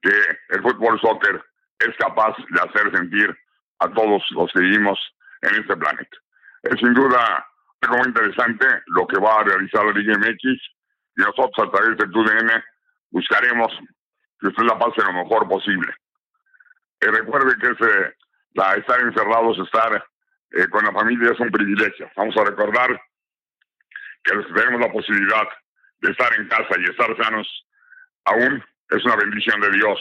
que 0.00 0.12
el 0.50 0.62
fútbol 0.62 1.00
soccer 1.00 1.42
es 1.88 1.96
capaz 1.98 2.36
de 2.36 2.60
hacer 2.60 2.90
sentir 2.94 3.36
a 3.80 3.88
todos 3.92 4.22
los 4.30 4.52
que 4.52 4.60
vivimos 4.60 4.98
en 5.42 5.54
este 5.56 5.76
planeta. 5.76 6.16
Es 6.62 6.78
sin 6.78 6.94
duda 6.94 7.46
algo 7.80 7.98
muy 7.98 8.08
interesante 8.08 8.66
lo 8.86 9.06
que 9.06 9.18
va 9.18 9.40
a 9.40 9.44
realizar 9.44 9.84
la 9.84 9.92
Liga 9.92 10.18
MX 10.18 10.44
y 10.44 11.20
nosotros 11.20 11.68
a 11.68 11.70
través 11.70 11.98
de 11.98 12.06
TUDN 12.06 12.50
buscaremos 13.10 13.72
que 14.40 14.48
usted 14.48 14.62
la 14.64 14.78
pase 14.78 15.02
lo 15.02 15.12
mejor 15.12 15.48
posible. 15.48 15.92
Eh, 17.00 17.10
recuerde 17.10 17.56
que 17.60 17.68
ese, 17.68 18.14
estar 18.78 19.00
encerrados, 19.00 19.58
estar 19.58 20.04
eh, 20.52 20.68
con 20.68 20.84
la 20.84 20.92
familia 20.92 21.32
es 21.32 21.40
un 21.40 21.50
privilegio. 21.50 22.10
Vamos 22.16 22.36
a 22.36 22.44
recordar 22.44 23.00
que 24.24 24.36
tenemos 24.54 24.80
la 24.80 24.92
posibilidad 24.92 25.48
de 26.00 26.10
estar 26.12 26.32
en 26.38 26.48
casa 26.48 26.74
y 26.78 26.84
estar 26.84 27.16
sanos 27.16 27.66
aún 28.24 28.64
es 28.90 29.04
una 29.04 29.16
bendición 29.16 29.60
de 29.60 29.70
Dios. 29.72 29.98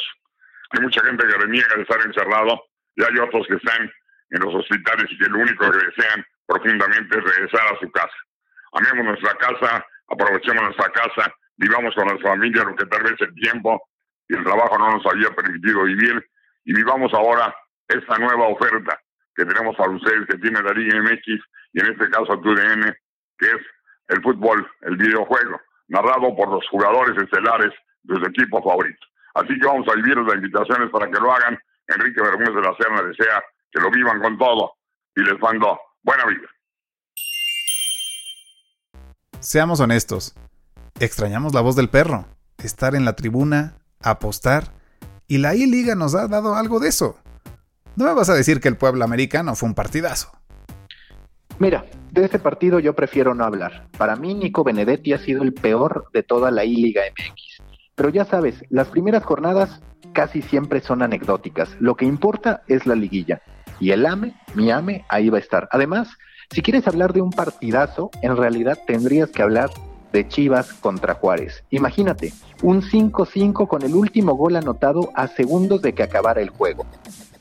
Hay 0.71 0.81
mucha 0.81 1.03
gente 1.03 1.27
que 1.27 1.37
reniega 1.37 1.75
de 1.75 1.81
estar 1.81 1.99
encerrado 2.01 2.63
y 2.95 3.03
hay 3.03 3.19
otros 3.19 3.45
que 3.47 3.55
están 3.55 3.91
en 4.29 4.41
los 4.41 4.55
hospitales 4.55 5.05
y 5.11 5.17
que 5.17 5.29
lo 5.29 5.39
único 5.39 5.69
que 5.69 5.77
desean 5.77 6.25
profundamente 6.45 7.17
es 7.17 7.23
regresar 7.23 7.73
a 7.73 7.79
su 7.79 7.91
casa. 7.91 8.15
Amemos 8.73 9.05
nuestra 9.05 9.35
casa, 9.35 9.85
aprovechemos 10.07 10.63
nuestra 10.63 10.89
casa, 10.91 11.33
vivamos 11.57 11.93
con 11.95 12.07
nuestra 12.07 12.31
familia 12.31 12.63
lo 12.63 12.75
que 12.75 12.85
tal 12.85 13.03
vez 13.03 13.15
el 13.19 13.33
tiempo 13.35 13.81
y 14.29 14.35
el 14.35 14.43
trabajo 14.43 14.77
no 14.77 14.91
nos 14.91 15.05
había 15.05 15.29
permitido 15.31 15.83
vivir 15.83 16.25
y 16.63 16.73
vivamos 16.73 17.13
ahora 17.13 17.53
esta 17.87 18.17
nueva 18.17 18.47
oferta 18.47 18.97
que 19.35 19.45
tenemos 19.45 19.75
para 19.75 19.91
ustedes 19.91 20.25
que 20.27 20.37
tiene 20.37 20.61
la 20.61 20.71
Liga 20.71 21.01
MX 21.01 21.27
y 21.73 21.79
en 21.79 21.91
este 21.91 22.09
caso 22.09 22.39
TUDN, 22.39 22.95
que 23.37 23.45
es 23.47 23.61
el 24.07 24.21
fútbol, 24.21 24.69
el 24.81 24.97
videojuego, 24.97 25.59
narrado 25.87 26.35
por 26.35 26.49
los 26.49 26.67
jugadores 26.69 27.17
estelares 27.17 27.73
de 28.03 28.15
su 28.15 28.25
equipo 28.25 28.61
favorito. 28.61 29.10
Así 29.33 29.59
que 29.59 29.65
vamos 29.65 29.87
a 29.87 29.95
vivir 29.95 30.17
las 30.17 30.35
invitaciones 30.35 30.89
para 30.91 31.09
que 31.09 31.19
lo 31.19 31.31
hagan. 31.31 31.57
Enrique 31.87 32.21
Bermúdez 32.21 32.55
de 32.55 32.61
la 32.61 32.75
Serna 32.77 33.01
desea 33.03 33.43
que 33.71 33.81
lo 33.81 33.89
vivan 33.91 34.21
con 34.21 34.37
todo 34.37 34.73
y 35.15 35.23
les 35.23 35.39
mando 35.39 35.79
buena 36.03 36.25
vida. 36.25 36.47
Seamos 39.39 39.79
honestos, 39.79 40.35
extrañamos 40.99 41.53
la 41.53 41.61
voz 41.61 41.75
del 41.75 41.89
perro, 41.89 42.25
estar 42.59 42.93
en 42.95 43.05
la 43.05 43.15
tribuna, 43.15 43.77
apostar, 43.99 44.65
y 45.27 45.39
la 45.39 45.55
I-Liga 45.55 45.95
nos 45.95 46.13
ha 46.13 46.27
dado 46.27 46.55
algo 46.55 46.79
de 46.79 46.89
eso. 46.89 47.17
No 47.95 48.05
me 48.05 48.13
vas 48.13 48.29
a 48.29 48.35
decir 48.35 48.59
que 48.59 48.67
el 48.67 48.77
pueblo 48.77 49.03
americano 49.03 49.55
fue 49.55 49.67
un 49.69 49.75
partidazo. 49.75 50.31
Mira, 51.59 51.85
de 52.11 52.25
este 52.25 52.39
partido 52.39 52.79
yo 52.79 52.95
prefiero 52.95 53.33
no 53.33 53.43
hablar. 53.43 53.87
Para 53.97 54.15
mí 54.15 54.33
Nico 54.33 54.63
Benedetti 54.63 55.13
ha 55.13 55.17
sido 55.17 55.43
el 55.43 55.53
peor 55.53 56.07
de 56.13 56.23
toda 56.23 56.51
la 56.51 56.65
I-Liga 56.65 57.01
MX. 57.11 57.50
Pero 57.95 58.09
ya 58.09 58.25
sabes, 58.25 58.63
las 58.69 58.87
primeras 58.87 59.23
jornadas 59.23 59.81
casi 60.13 60.41
siempre 60.41 60.81
son 60.81 61.01
anecdóticas. 61.01 61.69
Lo 61.79 61.95
que 61.95 62.05
importa 62.05 62.63
es 62.67 62.85
la 62.85 62.95
liguilla 62.95 63.41
y 63.79 63.91
el 63.91 64.05
AME, 64.05 64.35
mi 64.53 64.71
AME, 64.71 65.05
ahí 65.09 65.29
va 65.29 65.37
a 65.37 65.41
estar. 65.41 65.67
Además, 65.71 66.09
si 66.51 66.61
quieres 66.61 66.87
hablar 66.87 67.13
de 67.13 67.21
un 67.21 67.31
partidazo, 67.31 68.11
en 68.21 68.37
realidad 68.37 68.77
tendrías 68.85 69.29
que 69.31 69.41
hablar 69.41 69.69
de 70.11 70.27
Chivas 70.27 70.73
contra 70.73 71.15
Juárez. 71.15 71.63
Imagínate, 71.69 72.33
un 72.61 72.81
5-5 72.81 73.67
con 73.67 73.81
el 73.83 73.95
último 73.95 74.35
gol 74.35 74.55
anotado 74.55 75.11
a 75.15 75.27
segundos 75.27 75.81
de 75.81 75.93
que 75.93 76.03
acabara 76.03 76.41
el 76.41 76.49
juego. 76.49 76.85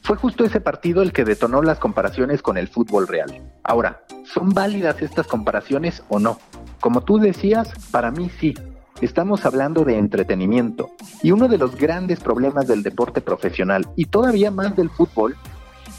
Fue 0.03 0.17
justo 0.17 0.45
ese 0.45 0.61
partido 0.61 1.03
el 1.03 1.13
que 1.13 1.25
detonó 1.25 1.63
las 1.63 1.79
comparaciones 1.79 2.43
con 2.43 2.57
el 2.57 2.69
fútbol 2.69 3.07
real. 3.07 3.43
Ahora, 3.63 4.03
¿son 4.25 4.51
válidas 4.51 5.03
estas 5.03 5.27
comparaciones 5.27 6.03
o 6.09 6.19
no? 6.19 6.39
Como 6.81 7.03
tú 7.03 7.19
decías, 7.19 7.71
para 7.91 8.11
mí 8.11 8.31
sí. 8.41 8.55
Estamos 9.01 9.47
hablando 9.47 9.85
de 9.85 9.97
entretenimiento. 9.97 10.91
Y 11.23 11.31
uno 11.31 11.49
de 11.49 11.57
los 11.57 11.75
grandes 11.75 12.21
problemas 12.21 12.67
del 12.67 12.83
deporte 12.83 13.23
profesional 13.23 13.89
y 13.97 14.07
todavía 14.07 14.51
más 14.51 14.77
del 14.77 14.91
fútbol 14.91 15.37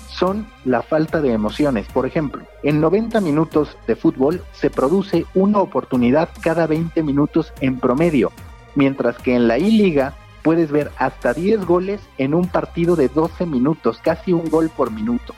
son 0.10 0.46
la 0.66 0.84
falta 0.84 1.20
de 1.20 1.34
emociones. 1.34 1.88
Por 1.88 2.06
ejemplo, 2.06 2.44
en 2.62 2.80
90 2.80 3.20
minutos 3.22 3.76
de 3.88 3.96
fútbol 3.96 4.44
se 4.52 4.70
produce 4.70 5.26
una 5.34 5.60
oportunidad 5.60 6.30
cada 6.42 6.68
20 6.68 7.02
minutos 7.02 7.54
en 7.60 7.80
promedio, 7.80 8.32
mientras 8.76 9.18
que 9.18 9.36
en 9.36 9.48
la 9.48 9.58
I-Liga 9.58 10.14
puedes 10.44 10.70
ver 10.70 10.92
hasta 10.98 11.34
10 11.34 11.66
goles 11.66 12.02
en 12.20 12.36
un 12.36 12.48
partido 12.48 12.96
de 12.96 13.08
12 13.08 13.48
minutos, 13.48 14.00
casi 14.04 14.32
un 14.32 14.48
gol 14.48 14.70
por 14.70 14.92
minuto. 14.92 15.34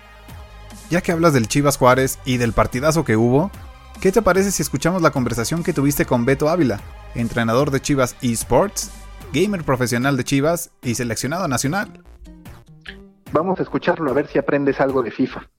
Ya 0.90 1.00
que 1.00 1.14
hablas 1.14 1.32
del 1.34 1.48
Chivas 1.48 1.78
Juárez 1.78 2.20
y 2.26 2.38
del 2.38 2.52
partidazo 2.52 3.06
que 3.06 3.16
hubo, 3.16 3.52
¿qué 4.02 4.12
te 4.12 4.22
parece 4.22 4.52
si 4.52 4.62
escuchamos 4.62 5.02
la 5.02 5.12
conversación 5.12 5.64
que 5.64 5.72
tuviste 5.72 6.06
con 6.06 6.26
Beto 6.26 6.50
Ávila, 6.50 6.82
entrenador 7.16 7.72
de 7.72 7.80
Chivas 7.80 8.18
Esports, 8.22 8.92
gamer 9.34 9.64
profesional 9.64 10.18
de 10.18 10.24
Chivas 10.24 10.72
y 10.84 10.96
seleccionado 10.96 11.48
nacional? 11.48 11.90
Vamos 13.32 13.60
a 13.60 13.64
escucharlo 13.64 14.12
a 14.12 14.14
ver 14.14 14.28
si 14.28 14.38
aprendes 14.38 14.80
algo 14.80 15.02
de 15.02 15.12
FIFA. 15.12 15.50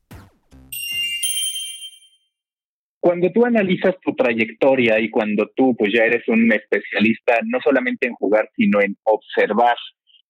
Cuando 3.00 3.30
tú 3.32 3.44
analizas 3.44 3.96
tu 4.00 4.14
trayectoria 4.14 4.99
y 4.99 5.11
cuando 5.11 5.50
tú 5.54 5.76
pues 5.76 5.92
ya 5.92 6.04
eres 6.04 6.26
un 6.28 6.50
especialista 6.52 7.34
no 7.44 7.58
solamente 7.62 8.06
en 8.06 8.14
jugar, 8.14 8.49
sino 8.56 8.80
en 8.80 8.96
observar 9.02 9.76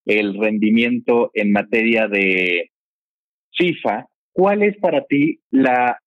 el 0.06 0.38
rendimiento 0.38 1.30
en 1.34 1.52
materia 1.52 2.08
de 2.08 2.70
FIFA, 3.56 4.06
¿cuál 4.32 4.62
es 4.62 4.76
para 4.78 5.04
ti 5.04 5.40
la 5.50 5.98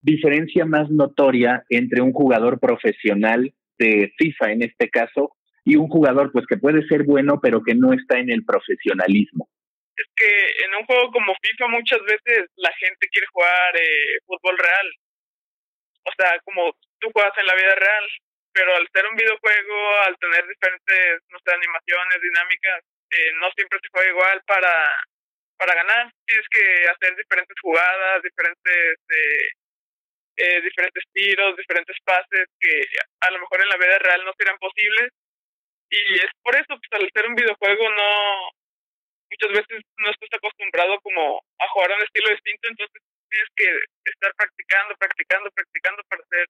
diferencia 0.00 0.64
más 0.64 0.88
notoria 0.90 1.64
entre 1.68 2.00
un 2.00 2.12
jugador 2.12 2.60
profesional 2.60 3.52
de 3.78 4.12
FIFA 4.16 4.52
en 4.52 4.62
este 4.62 4.88
caso 4.88 5.36
y 5.64 5.76
un 5.76 5.88
jugador 5.88 6.30
pues 6.32 6.46
que 6.46 6.56
puede 6.56 6.86
ser 6.86 7.04
bueno 7.04 7.40
pero 7.42 7.62
que 7.62 7.74
no 7.74 7.92
está 7.92 8.18
en 8.18 8.30
el 8.30 8.44
profesionalismo? 8.44 9.48
Es 9.96 10.06
que 10.14 10.64
en 10.64 10.74
un 10.78 10.86
juego 10.86 11.10
como 11.10 11.34
FIFA 11.40 11.68
muchas 11.68 12.00
veces 12.02 12.50
la 12.56 12.72
gente 12.72 13.08
quiere 13.10 13.26
jugar 13.32 13.76
eh, 13.76 14.18
fútbol 14.26 14.58
real 14.58 14.86
o 16.06 16.12
sea, 16.16 16.38
como 16.44 16.72
tú 17.00 17.10
juegas 17.12 17.36
en 17.36 17.46
la 17.46 17.54
vida 17.54 17.74
real, 17.74 18.04
pero 18.52 18.76
al 18.76 18.88
ser 18.94 19.04
un 19.06 19.16
videojuego, 19.16 19.76
al 20.06 20.16
tener 20.18 20.46
diferentes, 20.46 21.22
no 21.28 21.38
sé, 21.42 21.52
animaciones, 21.52 22.22
dinámicas, 22.22 22.84
eh, 23.10 23.32
no 23.40 23.50
siempre 23.52 23.78
se 23.82 23.90
juega 23.90 24.10
igual 24.10 24.42
para, 24.46 24.72
para 25.58 25.74
ganar. 25.74 26.12
Tienes 26.24 26.46
que 26.48 26.88
hacer 26.88 27.16
diferentes 27.16 27.56
jugadas, 27.60 28.22
diferentes, 28.22 28.94
eh, 29.10 29.48
eh, 30.36 30.60
diferentes 30.60 31.04
tiros, 31.12 31.56
diferentes 31.56 31.96
pases 32.04 32.46
que 32.60 32.82
a 33.20 33.30
lo 33.30 33.40
mejor 33.40 33.62
en 33.62 33.68
la 33.68 33.76
vida 33.76 33.98
real 33.98 34.24
no 34.24 34.32
serían 34.38 34.58
posibles. 34.58 35.10
Y 35.90 36.14
es 36.14 36.30
por 36.42 36.54
eso, 36.54 36.66
pues 36.68 36.92
al 36.92 37.10
ser 37.12 37.26
un 37.28 37.36
videojuego 37.36 37.90
no, 37.90 38.50
muchas 39.30 39.52
veces 39.52 39.84
no 39.98 40.10
estás 40.10 40.30
acostumbrado 40.34 41.00
como 41.00 41.40
a 41.58 41.68
jugar 41.68 41.92
a 41.92 41.96
un 41.96 42.02
estilo 42.02 42.30
distinto, 42.30 42.68
entonces 42.68 43.02
tienes 43.28 43.48
que 43.56 44.10
estar 44.10 44.32
practicando, 44.34 44.94
practicando, 44.96 45.50
practicando 45.50 46.02
para 46.08 46.22
ser 46.28 46.46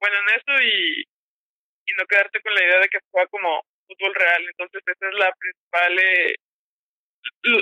bueno 0.00 0.16
en 0.18 0.28
eso 0.36 0.62
y, 0.62 1.00
y 1.02 1.92
no 1.98 2.06
quedarte 2.06 2.40
con 2.40 2.54
la 2.54 2.64
idea 2.64 2.80
de 2.80 2.88
que 2.88 2.98
juega 3.10 3.28
como 3.28 3.62
fútbol 3.86 4.14
real. 4.14 4.42
Entonces 4.48 4.82
esa 4.86 5.08
es 5.08 5.14
la 5.14 5.32
principal, 5.32 5.98
eh, 5.98 6.34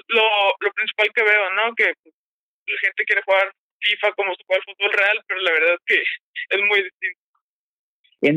lo, 0.09 0.29
lo 0.61 0.73
principal 0.73 1.13
que 1.15 1.23
veo, 1.23 1.51
¿no? 1.53 1.75
Que 1.75 1.93
pues, 2.03 2.15
la 2.67 2.81
gente 2.81 3.05
quiere 3.05 3.23
jugar 3.23 3.53
FIFA 3.81 4.13
como 4.13 4.35
si 4.35 4.45
fuera 4.45 4.63
fútbol 4.65 4.93
real, 4.93 5.25
pero 5.27 5.41
la 5.41 5.53
verdad 5.53 5.75
es 5.75 5.85
que 5.87 6.03
es 6.03 6.63
muy 6.63 6.83
distinto. 6.83 7.21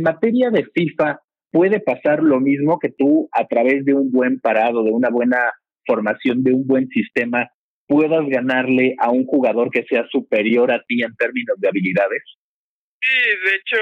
En 0.01 0.05
materia 0.05 0.50
de 0.50 0.65
FIFA, 0.65 1.22
puede 1.51 1.79
pasar 1.79 2.24
lo 2.24 2.39
mismo 2.39 2.79
que 2.79 2.89
tú 2.89 3.29
a 3.31 3.46
través 3.46 3.86
de 3.86 3.93
un 3.93 4.10
buen 4.10 4.39
parado, 4.39 4.81
de 4.81 4.89
una 4.89 5.12
buena 5.12 5.53
formación, 5.86 6.41
de 6.41 6.53
un 6.53 6.65
buen 6.65 6.88
sistema, 6.88 7.46
puedas 7.86 8.25
ganarle 8.25 8.96
a 8.98 9.12
un 9.12 9.27
jugador 9.27 9.70
que 9.70 9.86
sea 9.86 10.08
superior 10.10 10.72
a 10.72 10.81
ti 10.88 11.03
en 11.03 11.15
términos 11.17 11.53
de 11.60 11.67
habilidades? 11.67 12.24
Sí, 12.98 13.13
de 13.46 13.53
hecho, 13.53 13.77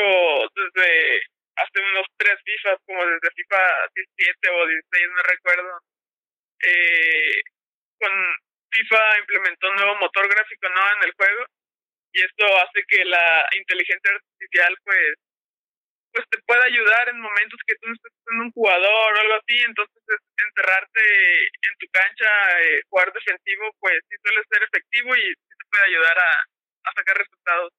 desde 0.59 1.23
hace 1.55 1.79
unos 1.87 2.07
tres 2.17 2.35
FIFA, 2.43 2.75
como 2.83 2.99
desde 2.99 3.35
FIFA 3.39 3.63
17 3.95 4.49
o 4.51 4.67
16, 4.67 5.07
no 5.15 5.23
recuerdo, 5.23 5.71
eh, 6.67 7.39
con 7.95 8.11
FIFA 8.75 8.99
implementó 9.23 9.69
un 9.71 9.75
nuevo 9.77 9.95
motor 10.03 10.27
gráfico 10.27 10.67
¿no? 10.67 10.83
en 10.99 11.07
el 11.07 11.13
juego 11.15 11.45
y 12.11 12.19
esto 12.19 12.43
hace 12.59 12.83
que 12.89 13.05
la 13.05 13.47
inteligencia 13.55 14.11
artificial 14.11 14.75
pues 14.83 15.15
pues 16.13 16.25
te 16.29 16.37
puede 16.45 16.63
ayudar 16.65 17.09
en 17.09 17.19
momentos 17.21 17.59
que 17.65 17.75
tú 17.75 17.87
no 17.87 17.93
estés 17.93 18.11
en 18.31 18.39
un 18.41 18.51
jugador 18.51 19.09
o 19.13 19.19
algo 19.19 19.35
así, 19.41 19.57
entonces 19.65 20.01
encerrarte 20.37 21.01
en 21.45 21.73
tu 21.79 21.87
cancha, 21.91 22.29
eh, 22.63 22.81
jugar 22.89 23.13
defensivo, 23.13 23.65
pues 23.79 23.93
sí 24.09 24.15
suele 24.21 24.41
ser 24.49 24.63
efectivo 24.63 25.15
y 25.15 25.21
sí 25.21 25.53
te 25.57 25.65
puede 25.69 25.85
ayudar 25.85 26.17
a, 26.17 26.31
a 26.89 26.93
sacar 26.95 27.17
resultados. 27.17 27.73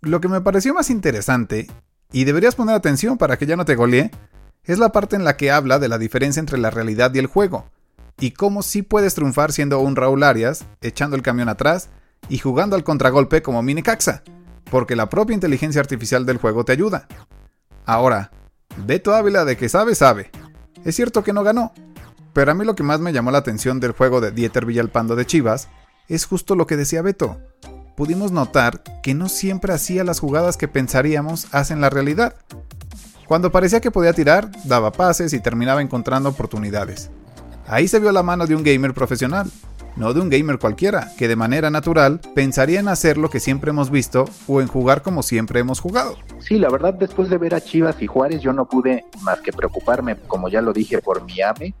Lo 0.00 0.20
que 0.20 0.28
me 0.28 0.40
pareció 0.40 0.74
más 0.74 0.90
interesante, 0.90 1.66
y 2.12 2.24
deberías 2.24 2.56
poner 2.56 2.74
atención 2.74 3.18
para 3.18 3.36
que 3.36 3.46
ya 3.46 3.56
no 3.56 3.64
te 3.64 3.76
golee, 3.76 4.10
es 4.64 4.78
la 4.78 4.90
parte 4.90 5.16
en 5.16 5.24
la 5.24 5.36
que 5.36 5.50
habla 5.50 5.78
de 5.78 5.88
la 5.88 5.98
diferencia 5.98 6.40
entre 6.40 6.58
la 6.58 6.70
realidad 6.70 7.12
y 7.14 7.18
el 7.18 7.26
juego, 7.26 7.70
y 8.18 8.32
cómo 8.32 8.62
sí 8.62 8.82
puedes 8.82 9.14
triunfar 9.14 9.52
siendo 9.52 9.78
un 9.80 9.96
Raúl 9.96 10.22
Arias, 10.22 10.66
echando 10.80 11.16
el 11.16 11.22
camión 11.22 11.48
atrás 11.48 11.90
y 12.28 12.38
jugando 12.38 12.76
al 12.76 12.84
contragolpe 12.84 13.42
como 13.42 13.62
Mini 13.62 13.82
Caxa 13.82 14.22
porque 14.72 14.96
la 14.96 15.10
propia 15.10 15.34
inteligencia 15.34 15.82
artificial 15.82 16.24
del 16.24 16.38
juego 16.38 16.64
te 16.64 16.72
ayuda. 16.72 17.06
Ahora, 17.84 18.30
Beto 18.78 19.14
Ávila 19.14 19.44
de 19.44 19.58
que 19.58 19.68
sabe, 19.68 19.94
sabe. 19.94 20.30
Es 20.82 20.96
cierto 20.96 21.22
que 21.22 21.34
no 21.34 21.44
ganó, 21.44 21.74
pero 22.32 22.52
a 22.52 22.54
mí 22.54 22.64
lo 22.64 22.74
que 22.74 22.82
más 22.82 22.98
me 22.98 23.12
llamó 23.12 23.30
la 23.30 23.36
atención 23.36 23.80
del 23.80 23.92
juego 23.92 24.22
de 24.22 24.30
Dieter 24.30 24.64
Villalpando 24.64 25.14
de 25.14 25.26
Chivas 25.26 25.68
es 26.08 26.24
justo 26.24 26.56
lo 26.56 26.66
que 26.66 26.78
decía 26.78 27.02
Beto. 27.02 27.38
Pudimos 27.98 28.32
notar 28.32 28.82
que 29.02 29.12
no 29.12 29.28
siempre 29.28 29.74
hacía 29.74 30.04
las 30.04 30.20
jugadas 30.20 30.56
que 30.56 30.68
pensaríamos 30.68 31.48
hacen 31.52 31.82
la 31.82 31.90
realidad. 31.90 32.34
Cuando 33.26 33.52
parecía 33.52 33.82
que 33.82 33.90
podía 33.90 34.14
tirar, 34.14 34.50
daba 34.64 34.90
pases 34.90 35.34
y 35.34 35.40
terminaba 35.40 35.82
encontrando 35.82 36.30
oportunidades. 36.30 37.10
Ahí 37.66 37.88
se 37.88 38.00
vio 38.00 38.10
la 38.10 38.22
mano 38.22 38.46
de 38.46 38.54
un 38.54 38.62
gamer 38.62 38.94
profesional, 38.94 39.50
no 39.96 40.12
de 40.14 40.20
un 40.20 40.30
gamer 40.30 40.58
cualquiera, 40.58 41.10
que 41.18 41.28
de 41.28 41.36
manera 41.36 41.70
natural 41.70 42.20
pensaría 42.34 42.80
en 42.80 42.88
hacer 42.88 43.18
lo 43.18 43.30
que 43.30 43.40
siempre 43.40 43.70
hemos 43.70 43.90
visto 43.90 44.24
o 44.46 44.60
en 44.60 44.68
jugar 44.68 45.02
como 45.02 45.22
siempre 45.22 45.60
hemos 45.60 45.80
jugado. 45.80 46.16
Sí, 46.40 46.58
la 46.58 46.70
verdad, 46.70 46.94
después 46.94 47.28
de 47.28 47.38
ver 47.38 47.54
a 47.54 47.60
Chivas 47.60 48.00
y 48.00 48.06
Juárez, 48.06 48.40
yo 48.42 48.52
no 48.52 48.66
pude 48.66 49.04
más 49.22 49.40
que 49.40 49.52
preocuparme, 49.52 50.16
como 50.16 50.48
ya 50.48 50.60
lo 50.60 50.72
dije, 50.72 50.98
por 50.98 51.24
mi 51.24 51.40
AME 51.40 51.74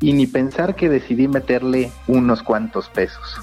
y 0.00 0.12
ni 0.12 0.26
pensar 0.26 0.74
que 0.74 0.88
decidí 0.88 1.28
meterle 1.28 1.90
unos 2.06 2.42
cuantos 2.42 2.88
pesos. 2.88 3.40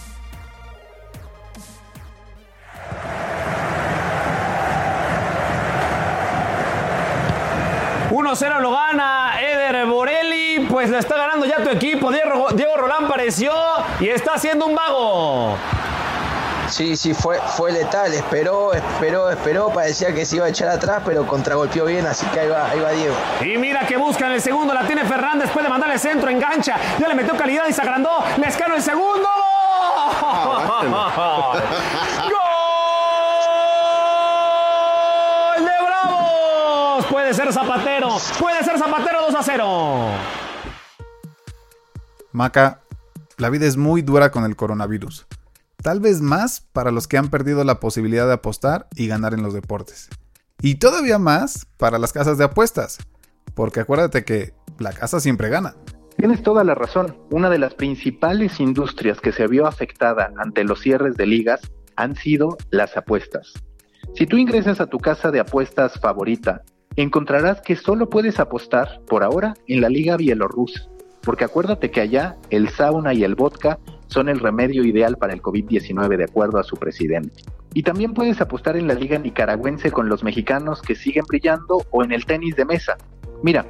1-0 8.13 8.61
lo 8.61 8.71
gana 8.71 9.41
Eder 9.41 9.87
Borelli, 9.87 10.32
pues 10.73 10.89
le 10.89 10.97
está 10.97 11.15
ganando 11.15 11.45
ya 11.45 11.57
tu 11.57 11.69
equipo. 11.69 12.11
Diego, 12.11 12.47
Diego 12.55 12.75
Rolán 12.75 13.05
apareció 13.05 13.53
y 13.99 14.09
está 14.09 14.33
haciendo 14.33 14.65
un 14.65 14.73
vago. 14.73 15.55
Sí, 16.67 16.97
sí, 16.97 17.13
fue, 17.13 17.37
fue 17.55 17.71
letal, 17.71 18.11
esperó, 18.11 18.73
esperó, 18.73 19.29
esperó, 19.29 19.69
parecía 19.69 20.11
que 20.15 20.25
se 20.25 20.37
iba 20.37 20.47
a 20.47 20.49
echar 20.49 20.69
atrás, 20.69 21.03
pero 21.05 21.27
contragolpeó 21.27 21.85
bien, 21.85 22.07
así 22.07 22.25
que 22.27 22.39
ahí 22.39 22.47
va, 22.49 22.71
ahí 22.71 22.79
va 22.79 22.89
Diego. 22.89 23.13
Y 23.41 23.55
mira 23.59 23.85
que 23.85 23.97
busca 23.97 24.25
en 24.25 24.31
el 24.31 24.41
segundo, 24.41 24.73
la 24.73 24.87
tiene 24.87 25.05
Fernández, 25.05 25.51
puede 25.51 25.69
mandarle 25.69 25.99
centro, 25.99 26.31
engancha, 26.31 26.79
ya 26.97 27.07
le 27.07 27.13
metió 27.13 27.37
calidad 27.37 27.65
y 27.69 27.73
se 27.73 27.81
agrandó, 27.81 28.23
le 28.37 28.47
escano 28.47 28.73
el 28.73 28.81
segundo. 28.81 29.29
¡Gol! 32.31 32.53
Puede 37.11 37.33
ser 37.35 37.53
Zapatero. 37.53 38.17
Puede 38.39 38.63
ser 38.63 38.79
Zapatero 38.79 39.21
2 39.21 39.35
a 39.35 39.43
0. 39.43 40.42
Maca, 42.33 42.81
la 43.37 43.51
vida 43.51 43.67
es 43.67 43.77
muy 43.77 44.01
dura 44.01 44.31
con 44.31 44.43
el 44.43 44.55
coronavirus. 44.55 45.27
Tal 45.83 45.99
vez 45.99 46.19
más 46.19 46.61
para 46.73 46.89
los 46.89 47.07
que 47.07 47.17
han 47.17 47.29
perdido 47.29 47.63
la 47.63 47.79
posibilidad 47.79 48.25
de 48.25 48.33
apostar 48.33 48.87
y 48.95 49.07
ganar 49.07 49.35
en 49.35 49.43
los 49.43 49.53
deportes. 49.53 50.09
Y 50.59 50.75
todavía 50.75 51.19
más 51.19 51.67
para 51.77 51.99
las 51.99 52.11
casas 52.11 52.39
de 52.39 52.45
apuestas. 52.45 52.97
Porque 53.53 53.81
acuérdate 53.81 54.25
que 54.25 54.53
la 54.79 54.93
casa 54.93 55.19
siempre 55.19 55.49
gana. 55.49 55.75
Tienes 56.17 56.41
toda 56.41 56.63
la 56.63 56.73
razón. 56.73 57.15
Una 57.29 57.51
de 57.51 57.59
las 57.59 57.75
principales 57.75 58.59
industrias 58.59 59.21
que 59.21 59.31
se 59.31 59.45
vio 59.45 59.67
afectada 59.67 60.31
ante 60.37 60.63
los 60.63 60.81
cierres 60.81 61.15
de 61.15 61.27
ligas 61.27 61.61
han 61.95 62.15
sido 62.15 62.57
las 62.71 62.97
apuestas. 62.97 63.53
Si 64.15 64.25
tú 64.25 64.37
ingresas 64.37 64.81
a 64.81 64.87
tu 64.87 64.97
casa 64.97 65.29
de 65.29 65.39
apuestas 65.39 65.99
favorita 65.99 66.63
encontrarás 66.95 67.61
que 67.61 67.75
solo 67.75 68.09
puedes 68.09 68.39
apostar, 68.39 69.01
por 69.07 69.23
ahora, 69.23 69.53
en 69.67 69.81
la 69.81 69.89
Liga 69.89 70.17
Bielorrusa, 70.17 70.87
porque 71.23 71.45
acuérdate 71.45 71.91
que 71.91 72.01
allá 72.01 72.37
el 72.49 72.69
sauna 72.69 73.13
y 73.13 73.23
el 73.23 73.35
vodka 73.35 73.79
son 74.07 74.29
el 74.29 74.39
remedio 74.39 74.83
ideal 74.83 75.17
para 75.17 75.33
el 75.33 75.41
COVID-19 75.41 76.17
de 76.17 76.23
acuerdo 76.25 76.59
a 76.59 76.63
su 76.63 76.75
presidente. 76.77 77.43
Y 77.73 77.83
también 77.83 78.13
puedes 78.13 78.39
apostar 78.41 78.77
en 78.77 78.87
la 78.87 78.93
Liga 78.93 79.17
Nicaragüense 79.17 79.91
con 79.91 80.07
los 80.07 80.23
mexicanos 80.23 80.81
que 80.81 80.95
siguen 80.95 81.25
brillando 81.27 81.83
o 81.89 82.03
en 82.03 82.11
el 82.11 82.25
tenis 82.25 82.55
de 82.55 82.65
mesa. 82.65 82.97
Mira, 83.41 83.65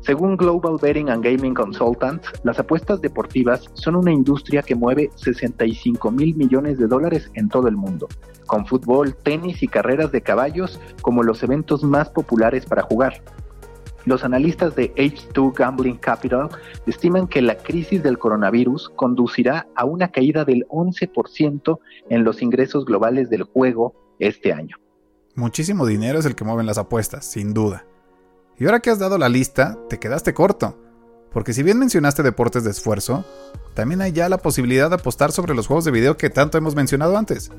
Según 0.00 0.36
Global 0.36 0.76
Betting 0.80 1.10
and 1.10 1.24
Gaming 1.24 1.54
Consultants, 1.54 2.28
las 2.44 2.58
apuestas 2.60 3.00
deportivas 3.00 3.68
son 3.74 3.96
una 3.96 4.12
industria 4.12 4.62
que 4.62 4.76
mueve 4.76 5.10
65 5.16 6.10
mil 6.12 6.36
millones 6.36 6.78
de 6.78 6.86
dólares 6.86 7.30
en 7.34 7.48
todo 7.48 7.66
el 7.66 7.76
mundo, 7.76 8.06
con 8.46 8.64
fútbol, 8.64 9.16
tenis 9.16 9.62
y 9.62 9.66
carreras 9.66 10.12
de 10.12 10.20
caballos 10.20 10.80
como 11.02 11.24
los 11.24 11.42
eventos 11.42 11.82
más 11.82 12.10
populares 12.10 12.64
para 12.64 12.82
jugar. 12.82 13.20
Los 14.08 14.24
analistas 14.24 14.74
de 14.74 14.94
H2 14.94 15.52
Gambling 15.52 15.98
Capital 15.98 16.48
estiman 16.86 17.28
que 17.28 17.42
la 17.42 17.58
crisis 17.58 18.02
del 18.02 18.16
coronavirus 18.16 18.90
conducirá 18.96 19.66
a 19.76 19.84
una 19.84 20.08
caída 20.10 20.46
del 20.46 20.66
11% 20.70 21.78
en 22.08 22.24
los 22.24 22.40
ingresos 22.40 22.86
globales 22.86 23.28
del 23.28 23.42
juego 23.42 23.94
este 24.18 24.54
año. 24.54 24.78
Muchísimo 25.34 25.84
dinero 25.84 26.18
es 26.18 26.24
el 26.24 26.34
que 26.34 26.44
mueven 26.44 26.64
las 26.64 26.78
apuestas, 26.78 27.26
sin 27.26 27.52
duda. 27.52 27.84
Y 28.58 28.64
ahora 28.64 28.80
que 28.80 28.88
has 28.88 28.98
dado 28.98 29.18
la 29.18 29.28
lista, 29.28 29.76
te 29.90 29.98
quedaste 29.98 30.32
corto. 30.32 30.78
Porque 31.30 31.52
si 31.52 31.62
bien 31.62 31.78
mencionaste 31.78 32.22
deportes 32.22 32.64
de 32.64 32.70
esfuerzo, 32.70 33.26
también 33.74 34.00
hay 34.00 34.12
ya 34.12 34.30
la 34.30 34.38
posibilidad 34.38 34.88
de 34.88 34.94
apostar 34.94 35.32
sobre 35.32 35.54
los 35.54 35.66
juegos 35.66 35.84
de 35.84 35.90
video 35.90 36.16
que 36.16 36.30
tanto 36.30 36.56
hemos 36.56 36.74
mencionado 36.74 37.18
antes. 37.18 37.52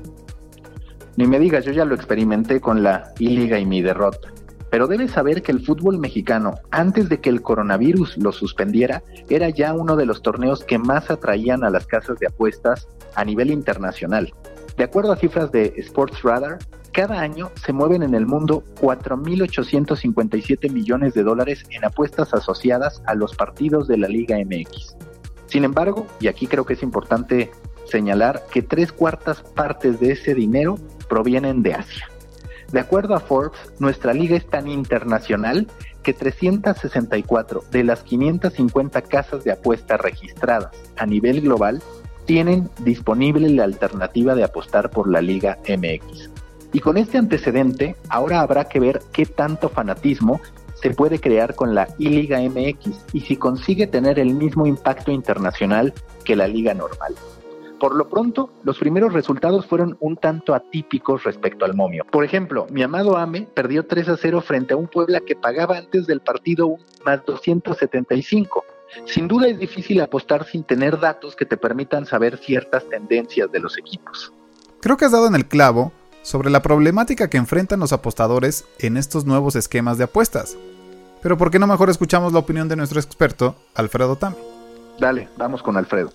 Ni 1.16 1.28
me 1.28 1.38
digas, 1.38 1.64
yo 1.64 1.70
ya 1.70 1.84
lo 1.84 1.94
experimenté 1.94 2.60
con 2.60 2.82
la 2.82 3.14
I-Liga 3.20 3.56
y 3.60 3.66
mi 3.66 3.82
derrota. 3.82 4.32
Pero 4.70 4.86
debes 4.86 5.10
saber 5.10 5.42
que 5.42 5.52
el 5.52 5.64
fútbol 5.64 5.98
mexicano, 5.98 6.54
antes 6.70 7.08
de 7.08 7.20
que 7.20 7.28
el 7.28 7.42
coronavirus 7.42 8.16
lo 8.18 8.32
suspendiera, 8.32 9.02
era 9.28 9.50
ya 9.50 9.74
uno 9.74 9.96
de 9.96 10.06
los 10.06 10.22
torneos 10.22 10.64
que 10.64 10.78
más 10.78 11.10
atraían 11.10 11.64
a 11.64 11.70
las 11.70 11.86
casas 11.86 12.18
de 12.18 12.28
apuestas 12.28 12.88
a 13.14 13.24
nivel 13.24 13.50
internacional. 13.50 14.32
De 14.76 14.84
acuerdo 14.84 15.12
a 15.12 15.16
cifras 15.16 15.50
de 15.50 15.74
Sports 15.76 16.22
Radar, 16.22 16.58
cada 16.92 17.20
año 17.20 17.50
se 17.54 17.72
mueven 17.72 18.02
en 18.02 18.14
el 18.14 18.26
mundo 18.26 18.64
4.857 18.80 20.70
millones 20.72 21.14
de 21.14 21.22
dólares 21.22 21.64
en 21.70 21.84
apuestas 21.84 22.34
asociadas 22.34 23.02
a 23.06 23.14
los 23.14 23.36
partidos 23.36 23.86
de 23.86 23.98
la 23.98 24.08
Liga 24.08 24.36
MX. 24.38 24.96
Sin 25.46 25.64
embargo, 25.64 26.06
y 26.20 26.28
aquí 26.28 26.46
creo 26.46 26.64
que 26.64 26.74
es 26.74 26.82
importante 26.82 27.50
señalar 27.84 28.44
que 28.50 28.62
tres 28.62 28.92
cuartas 28.92 29.42
partes 29.42 30.00
de 30.00 30.12
ese 30.12 30.34
dinero 30.34 30.78
provienen 31.08 31.62
de 31.62 31.74
Asia. 31.74 32.09
De 32.72 32.80
acuerdo 32.80 33.14
a 33.14 33.20
Forbes, 33.20 33.58
nuestra 33.78 34.14
liga 34.14 34.36
es 34.36 34.46
tan 34.46 34.68
internacional 34.68 35.66
que 36.02 36.12
364 36.12 37.64
de 37.70 37.84
las 37.84 38.02
550 38.02 39.02
casas 39.02 39.44
de 39.44 39.52
apuestas 39.52 40.00
registradas 40.00 40.70
a 40.96 41.06
nivel 41.06 41.40
global 41.40 41.82
tienen 42.26 42.70
disponible 42.78 43.48
la 43.50 43.64
alternativa 43.64 44.34
de 44.34 44.44
apostar 44.44 44.90
por 44.90 45.10
la 45.10 45.20
Liga 45.20 45.58
MX. 45.68 46.30
Y 46.72 46.78
con 46.78 46.96
este 46.96 47.18
antecedente, 47.18 47.96
ahora 48.08 48.40
habrá 48.40 48.66
que 48.66 48.78
ver 48.78 49.02
qué 49.12 49.26
tanto 49.26 49.68
fanatismo 49.68 50.40
se 50.80 50.90
puede 50.90 51.18
crear 51.18 51.56
con 51.56 51.74
la 51.74 51.88
I-Liga 51.98 52.38
MX 52.40 53.06
y 53.12 53.22
si 53.22 53.36
consigue 53.36 53.86
tener 53.88 54.18
el 54.18 54.34
mismo 54.34 54.66
impacto 54.66 55.10
internacional 55.10 55.92
que 56.24 56.36
la 56.36 56.46
liga 56.46 56.72
normal. 56.72 57.16
Por 57.80 57.96
lo 57.96 58.10
pronto, 58.10 58.50
los 58.62 58.78
primeros 58.78 59.14
resultados 59.14 59.64
fueron 59.64 59.96
un 60.00 60.18
tanto 60.18 60.54
atípicos 60.54 61.24
respecto 61.24 61.64
al 61.64 61.74
momio. 61.74 62.04
Por 62.04 62.24
ejemplo, 62.24 62.66
mi 62.70 62.82
amado 62.82 63.16
Ame 63.16 63.48
perdió 63.54 63.86
3 63.86 64.10
a 64.10 64.16
0 64.18 64.42
frente 64.42 64.74
a 64.74 64.76
un 64.76 64.86
Puebla 64.86 65.20
que 65.20 65.34
pagaba 65.34 65.78
antes 65.78 66.06
del 66.06 66.20
partido 66.20 66.66
un 66.66 66.80
más 67.06 67.24
275. 67.24 68.64
Sin 69.06 69.28
duda 69.28 69.48
es 69.48 69.58
difícil 69.58 70.02
apostar 70.02 70.44
sin 70.44 70.62
tener 70.64 71.00
datos 71.00 71.34
que 71.34 71.46
te 71.46 71.56
permitan 71.56 72.04
saber 72.04 72.36
ciertas 72.36 72.86
tendencias 72.86 73.50
de 73.50 73.60
los 73.60 73.78
equipos. 73.78 74.30
Creo 74.82 74.98
que 74.98 75.06
has 75.06 75.12
dado 75.12 75.26
en 75.26 75.34
el 75.34 75.46
clavo 75.46 75.92
sobre 76.20 76.50
la 76.50 76.60
problemática 76.60 77.30
que 77.30 77.38
enfrentan 77.38 77.80
los 77.80 77.94
apostadores 77.94 78.66
en 78.78 78.98
estos 78.98 79.24
nuevos 79.24 79.56
esquemas 79.56 79.96
de 79.96 80.04
apuestas. 80.04 80.58
Pero 81.22 81.38
¿por 81.38 81.50
qué 81.50 81.58
no 81.58 81.66
mejor 81.66 81.88
escuchamos 81.88 82.34
la 82.34 82.40
opinión 82.40 82.68
de 82.68 82.76
nuestro 82.76 83.00
experto, 83.00 83.54
Alfredo 83.74 84.16
Tami? 84.16 84.36
Dale, 84.98 85.30
vamos 85.38 85.62
con 85.62 85.78
Alfredo. 85.78 86.10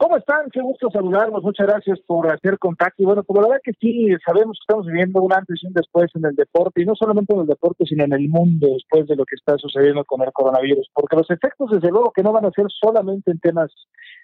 ¿Cómo 0.00 0.16
están? 0.16 0.48
Qué 0.50 0.62
gusto 0.62 0.88
saludarlos. 0.90 1.42
Muchas 1.42 1.66
gracias 1.66 2.00
por 2.06 2.26
hacer 2.32 2.58
contacto. 2.58 3.02
Y 3.02 3.04
bueno, 3.04 3.22
pues 3.22 3.38
la 3.38 3.48
verdad 3.48 3.60
que 3.62 3.74
sí, 3.78 4.08
sabemos 4.24 4.56
que 4.56 4.62
estamos 4.62 4.86
viviendo 4.86 5.20
un 5.20 5.30
antes 5.30 5.62
y 5.62 5.66
un 5.66 5.74
después 5.74 6.10
en 6.14 6.24
el 6.24 6.34
deporte, 6.34 6.80
y 6.80 6.86
no 6.86 6.94
solamente 6.94 7.34
en 7.34 7.40
el 7.40 7.46
deporte, 7.46 7.84
sino 7.84 8.04
en 8.04 8.14
el 8.14 8.26
mundo 8.30 8.66
después 8.72 9.06
de 9.06 9.14
lo 9.14 9.26
que 9.26 9.34
está 9.34 9.58
sucediendo 9.58 10.02
con 10.06 10.22
el 10.22 10.32
coronavirus, 10.32 10.88
porque 10.94 11.16
los 11.16 11.30
efectos, 11.30 11.70
desde 11.70 11.90
luego, 11.90 12.12
que 12.12 12.22
no 12.22 12.32
van 12.32 12.46
a 12.46 12.50
ser 12.50 12.64
solamente 12.70 13.30
en 13.30 13.40
temas 13.40 13.70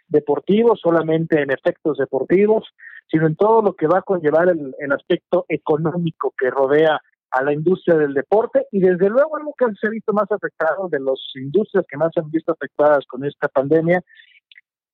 deportivos, 0.09 0.81
solamente 0.83 1.43
en 1.43 1.51
efectos 1.51 1.99
deportivos, 1.99 2.65
sino 3.11 3.27
en 3.27 3.37
todo 3.37 3.61
lo 3.61 3.75
que 3.75 3.87
va 3.87 3.99
a 3.99 4.03
conllevar 4.03 4.49
el, 4.49 4.75
el 4.79 4.93
aspecto 4.93 5.45
económico 5.47 6.33
que 6.39 6.49
rodea 6.49 6.99
a 7.33 7.43
la 7.43 7.53
industria 7.53 7.99
del 7.99 8.15
deporte 8.15 8.67
y 8.73 8.81
desde 8.81 9.11
luego 9.11 9.37
algo 9.37 9.53
que 9.59 9.67
se 9.79 9.89
ha 9.89 9.91
visto 9.91 10.15
más 10.15 10.31
afectado 10.33 10.89
de 10.89 11.01
las 11.01 11.21
industrias 11.35 11.85
que 11.87 11.99
más 11.99 12.13
se 12.15 12.21
han 12.21 12.31
visto 12.31 12.53
afectadas 12.53 13.05
con 13.07 13.27
esta 13.27 13.49
pandemia 13.49 14.03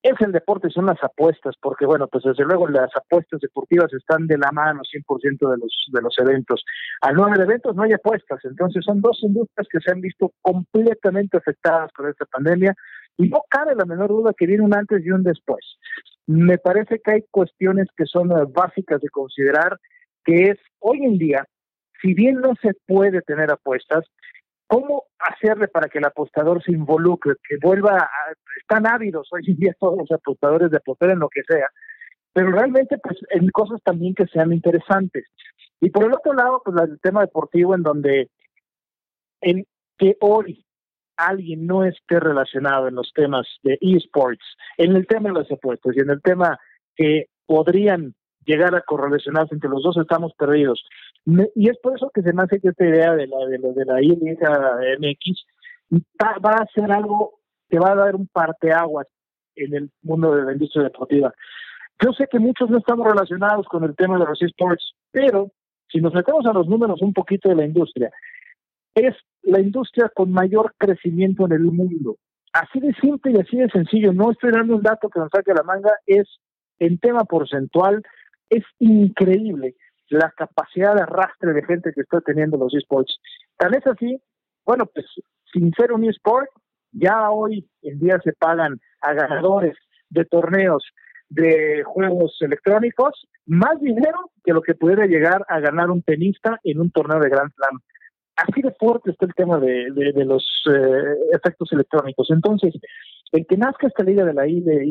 es 0.02 0.20
el 0.20 0.32
deporte, 0.32 0.68
son 0.70 0.86
las 0.86 1.02
apuestas, 1.02 1.54
porque 1.60 1.86
bueno, 1.86 2.08
pues 2.08 2.24
desde 2.24 2.44
luego 2.44 2.68
las 2.68 2.90
apuestas 2.96 3.40
deportivas 3.40 3.92
están 3.92 4.26
de 4.26 4.36
la 4.36 4.50
mano 4.50 4.82
100% 4.82 5.50
de 5.50 5.56
los, 5.58 5.86
de 5.92 6.02
los 6.02 6.18
eventos. 6.18 6.64
Al 7.00 7.14
no 7.14 7.24
haber 7.24 7.42
eventos 7.42 7.76
no 7.76 7.82
hay 7.82 7.92
apuestas, 7.92 8.40
entonces 8.44 8.84
son 8.84 9.00
dos 9.00 9.18
industrias 9.22 9.68
que 9.70 9.78
se 9.78 9.92
han 9.92 10.00
visto 10.00 10.32
completamente 10.40 11.36
afectadas 11.36 11.92
por 11.96 12.08
esta 12.08 12.26
pandemia 12.26 12.74
y 13.16 13.28
no 13.28 13.42
cabe 13.48 13.76
la 13.76 13.84
menor 13.84 14.08
duda 14.08 14.32
que 14.36 14.46
viene 14.46 14.64
un 14.64 14.74
antes 14.74 15.04
y 15.04 15.10
un 15.10 15.22
después. 15.22 15.64
Me 16.26 16.58
parece 16.58 17.00
que 17.00 17.12
hay 17.12 17.24
cuestiones 17.30 17.86
que 17.96 18.06
son 18.06 18.32
eh, 18.32 18.44
básicas 18.48 19.00
de 19.00 19.08
considerar, 19.08 19.78
que 20.24 20.50
es 20.50 20.58
hoy 20.80 21.04
en 21.04 21.18
día, 21.18 21.44
si 22.00 22.14
bien 22.14 22.40
no 22.40 22.54
se 22.60 22.72
puede 22.86 23.22
tener 23.22 23.52
apuestas, 23.52 24.04
¿cómo 24.72 25.04
hacerle 25.18 25.68
para 25.68 25.88
que 25.88 25.98
el 25.98 26.06
apostador 26.06 26.62
se 26.62 26.72
involucre, 26.72 27.34
que 27.46 27.56
vuelva 27.60 27.98
a, 27.98 28.32
están 28.58 28.86
ávidos 28.86 29.28
hoy 29.30 29.42
en 29.46 29.56
día 29.56 29.76
todos 29.78 29.98
los 29.98 30.10
apostadores 30.10 30.70
de 30.70 30.78
apostar 30.78 31.10
en 31.10 31.18
lo 31.18 31.28
que 31.28 31.42
sea, 31.46 31.66
pero 32.32 32.50
realmente 32.50 32.96
pues 32.96 33.18
en 33.28 33.48
cosas 33.50 33.82
también 33.84 34.14
que 34.14 34.26
sean 34.28 34.50
interesantes. 34.50 35.26
Y 35.78 35.90
por 35.90 36.04
el 36.04 36.14
otro 36.14 36.32
lado, 36.32 36.62
pues 36.64 36.74
el 36.88 36.98
tema 37.00 37.20
deportivo 37.20 37.74
en 37.74 37.82
donde 37.82 38.30
en 39.42 39.66
que 39.98 40.16
hoy 40.20 40.64
alguien 41.18 41.66
no 41.66 41.84
esté 41.84 42.18
relacionado 42.18 42.88
en 42.88 42.94
los 42.94 43.12
temas 43.14 43.46
de 43.62 43.76
esports, 43.82 44.56
en 44.78 44.96
el 44.96 45.06
tema 45.06 45.28
de 45.28 45.40
las 45.40 45.52
apuestas 45.52 45.94
y 45.94 46.00
en 46.00 46.08
el 46.08 46.22
tema 46.22 46.58
que 46.96 47.26
podrían 47.44 48.14
llegar 48.46 48.74
a 48.74 48.80
correlacionarse 48.80 49.54
entre 49.54 49.68
los 49.68 49.82
dos, 49.82 49.98
estamos 49.98 50.32
perdidos. 50.32 50.82
Y 51.24 51.68
es 51.68 51.78
por 51.78 51.96
eso 51.96 52.10
que 52.12 52.22
se 52.22 52.32
me 52.32 52.42
hace 52.42 52.60
que 52.60 52.68
esta 52.68 52.84
idea 52.84 53.14
de 53.14 53.26
la 53.26 53.46
de 53.46 53.58
la, 53.58 53.68
de 53.68 53.84
la 53.84 54.98
MX 54.98 55.46
va, 56.20 56.50
a 56.50 56.66
ser 56.74 56.90
algo 56.90 57.38
que 57.68 57.78
va 57.78 57.92
a 57.92 57.96
dar 57.96 58.16
un 58.16 58.26
parteaguas 58.26 59.06
en 59.54 59.74
el 59.74 59.90
mundo 60.02 60.34
de 60.34 60.44
la 60.44 60.52
industria 60.52 60.84
deportiva. 60.84 61.32
Yo 62.02 62.12
sé 62.12 62.26
que 62.30 62.38
muchos 62.38 62.70
no 62.70 62.78
estamos 62.78 63.06
relacionados 63.06 63.66
con 63.66 63.84
el 63.84 63.94
tema 63.94 64.18
de 64.18 64.24
los 64.24 64.42
esports, 64.42 64.94
pero 65.12 65.52
si 65.88 66.00
nos 66.00 66.14
metemos 66.14 66.44
a 66.46 66.52
los 66.52 66.66
números 66.66 67.00
un 67.02 67.12
poquito 67.12 67.48
de 67.48 67.56
la 67.56 67.66
industria, 67.66 68.10
es 68.94 69.14
la 69.42 69.60
industria 69.60 70.10
con 70.14 70.32
mayor 70.32 70.74
crecimiento 70.76 71.46
en 71.46 71.52
el 71.52 71.62
mundo. 71.62 72.16
Así 72.52 72.80
de 72.80 72.92
simple 72.94 73.32
y 73.32 73.40
así 73.40 73.56
de 73.56 73.68
sencillo. 73.68 74.12
No 74.12 74.30
estoy 74.32 74.50
dando 74.50 74.76
un 74.76 74.82
dato 74.82 75.08
que 75.08 75.20
nos 75.20 75.30
saque 75.30 75.54
la 75.54 75.62
manga, 75.62 75.92
es 76.06 76.28
en 76.78 76.98
tema 76.98 77.24
porcentual, 77.24 78.02
es 78.50 78.64
increíble 78.78 79.76
la 80.12 80.30
capacidad 80.36 80.94
de 80.94 81.02
arrastre 81.02 81.52
de 81.52 81.64
gente 81.64 81.92
que 81.94 82.02
está 82.02 82.20
teniendo 82.20 82.56
los 82.56 82.74
esports. 82.74 83.18
Tal 83.56 83.74
es 83.74 83.86
así, 83.86 84.20
bueno, 84.64 84.86
pues 84.86 85.06
sin 85.52 85.72
ser 85.72 85.92
un 85.92 86.04
esport, 86.04 86.48
ya 86.92 87.30
hoy 87.30 87.68
en 87.82 87.98
día 87.98 88.20
se 88.22 88.32
pagan 88.32 88.80
a 89.00 89.12
ganadores 89.14 89.76
de 90.10 90.24
torneos 90.24 90.84
de 91.28 91.82
juegos 91.84 92.36
electrónicos 92.40 93.26
más 93.46 93.80
dinero 93.80 94.30
que 94.44 94.52
lo 94.52 94.60
que 94.60 94.74
pudiera 94.74 95.06
llegar 95.06 95.44
a 95.48 95.60
ganar 95.60 95.90
un 95.90 96.02
tenista 96.02 96.60
en 96.62 96.80
un 96.80 96.90
torneo 96.90 97.18
de 97.18 97.30
Grand 97.30 97.50
Slam 97.54 97.80
así 98.36 98.62
de 98.62 98.72
fuerte 98.72 99.10
está 99.10 99.26
el 99.26 99.34
tema 99.34 99.58
de, 99.58 99.90
de, 99.92 100.24
los 100.24 100.44
eh, 100.70 101.14
efectos 101.32 101.72
electrónicos. 101.72 102.28
Entonces, 102.30 102.74
el 103.32 103.46
que 103.46 103.56
nazca 103.56 103.86
esta 103.86 104.04
liga 104.04 104.24
de 104.24 104.34
la 104.34 104.46
I, 104.46 104.60
de, 104.60 104.82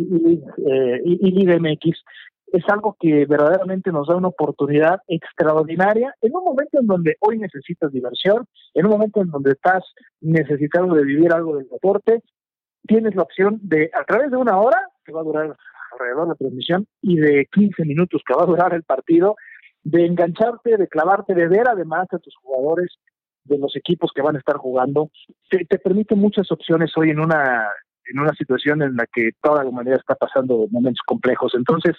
eh, 0.67 1.60
MX 1.60 2.03
es 2.52 2.64
algo 2.68 2.96
que 3.00 3.26
verdaderamente 3.26 3.92
nos 3.92 4.08
da 4.08 4.16
una 4.16 4.28
oportunidad 4.28 5.00
extraordinaria 5.08 6.14
en 6.22 6.36
un 6.36 6.44
momento 6.44 6.80
en 6.80 6.88
donde 6.88 7.16
hoy 7.20 7.38
necesitas 7.38 7.92
diversión, 7.92 8.46
en 8.74 8.86
un 8.86 8.92
momento 8.92 9.22
en 9.22 9.30
donde 9.30 9.52
estás 9.52 9.84
necesitando 10.20 10.96
de 10.96 11.06
vivir 11.06 11.32
algo 11.32 11.58
del 11.58 11.70
deporte, 11.70 12.22
tienes 12.86 13.16
la 13.16 13.24
opción 13.24 13.60
de, 13.62 13.90
a 13.94 14.04
través 14.04 14.32
de 14.32 14.38
una 14.38 14.60
hora, 14.60 14.78
que 15.06 15.14
va 15.14 15.22
a 15.22 15.24
durar 15.24 15.56
alrededor 15.94 16.24
de 16.24 16.30
la 16.30 16.36
transmisión, 16.36 16.88
y 17.02 17.18
de 17.18 17.48
15 17.52 17.86
minutos 17.86 18.22
que 18.26 18.34
va 18.34 18.44
a 18.44 18.48
durar 18.48 18.74
el 18.74 18.84
partido, 18.84 19.36
de 19.84 20.06
engancharte, 20.06 20.78
de 20.78 20.88
clavarte, 20.88 21.34
de 21.34 21.48
ver 21.48 21.68
además 21.68 22.08
a 22.12 22.20
tus 22.20 22.36
jugadores 22.36 22.98
de 23.46 23.58
los 23.58 23.76
equipos 23.76 24.12
que 24.14 24.22
van 24.22 24.36
a 24.36 24.40
estar 24.40 24.58
jugando, 24.58 25.10
te, 25.50 25.66
te 25.66 25.80
permite 25.80 26.16
muchas 26.16 26.52
opciones 26.52 26.92
hoy 26.96 27.10
en 27.10 27.20
una 27.20 27.68
en 28.06 28.20
una 28.20 28.34
situación 28.34 28.82
en 28.82 28.96
la 28.96 29.06
que 29.06 29.32
toda 29.42 29.64
la 29.64 29.70
humanidad 29.70 30.00
está 30.00 30.16
pasando 30.16 30.68
momentos 30.70 31.02
complejos. 31.06 31.54
Entonces, 31.56 31.96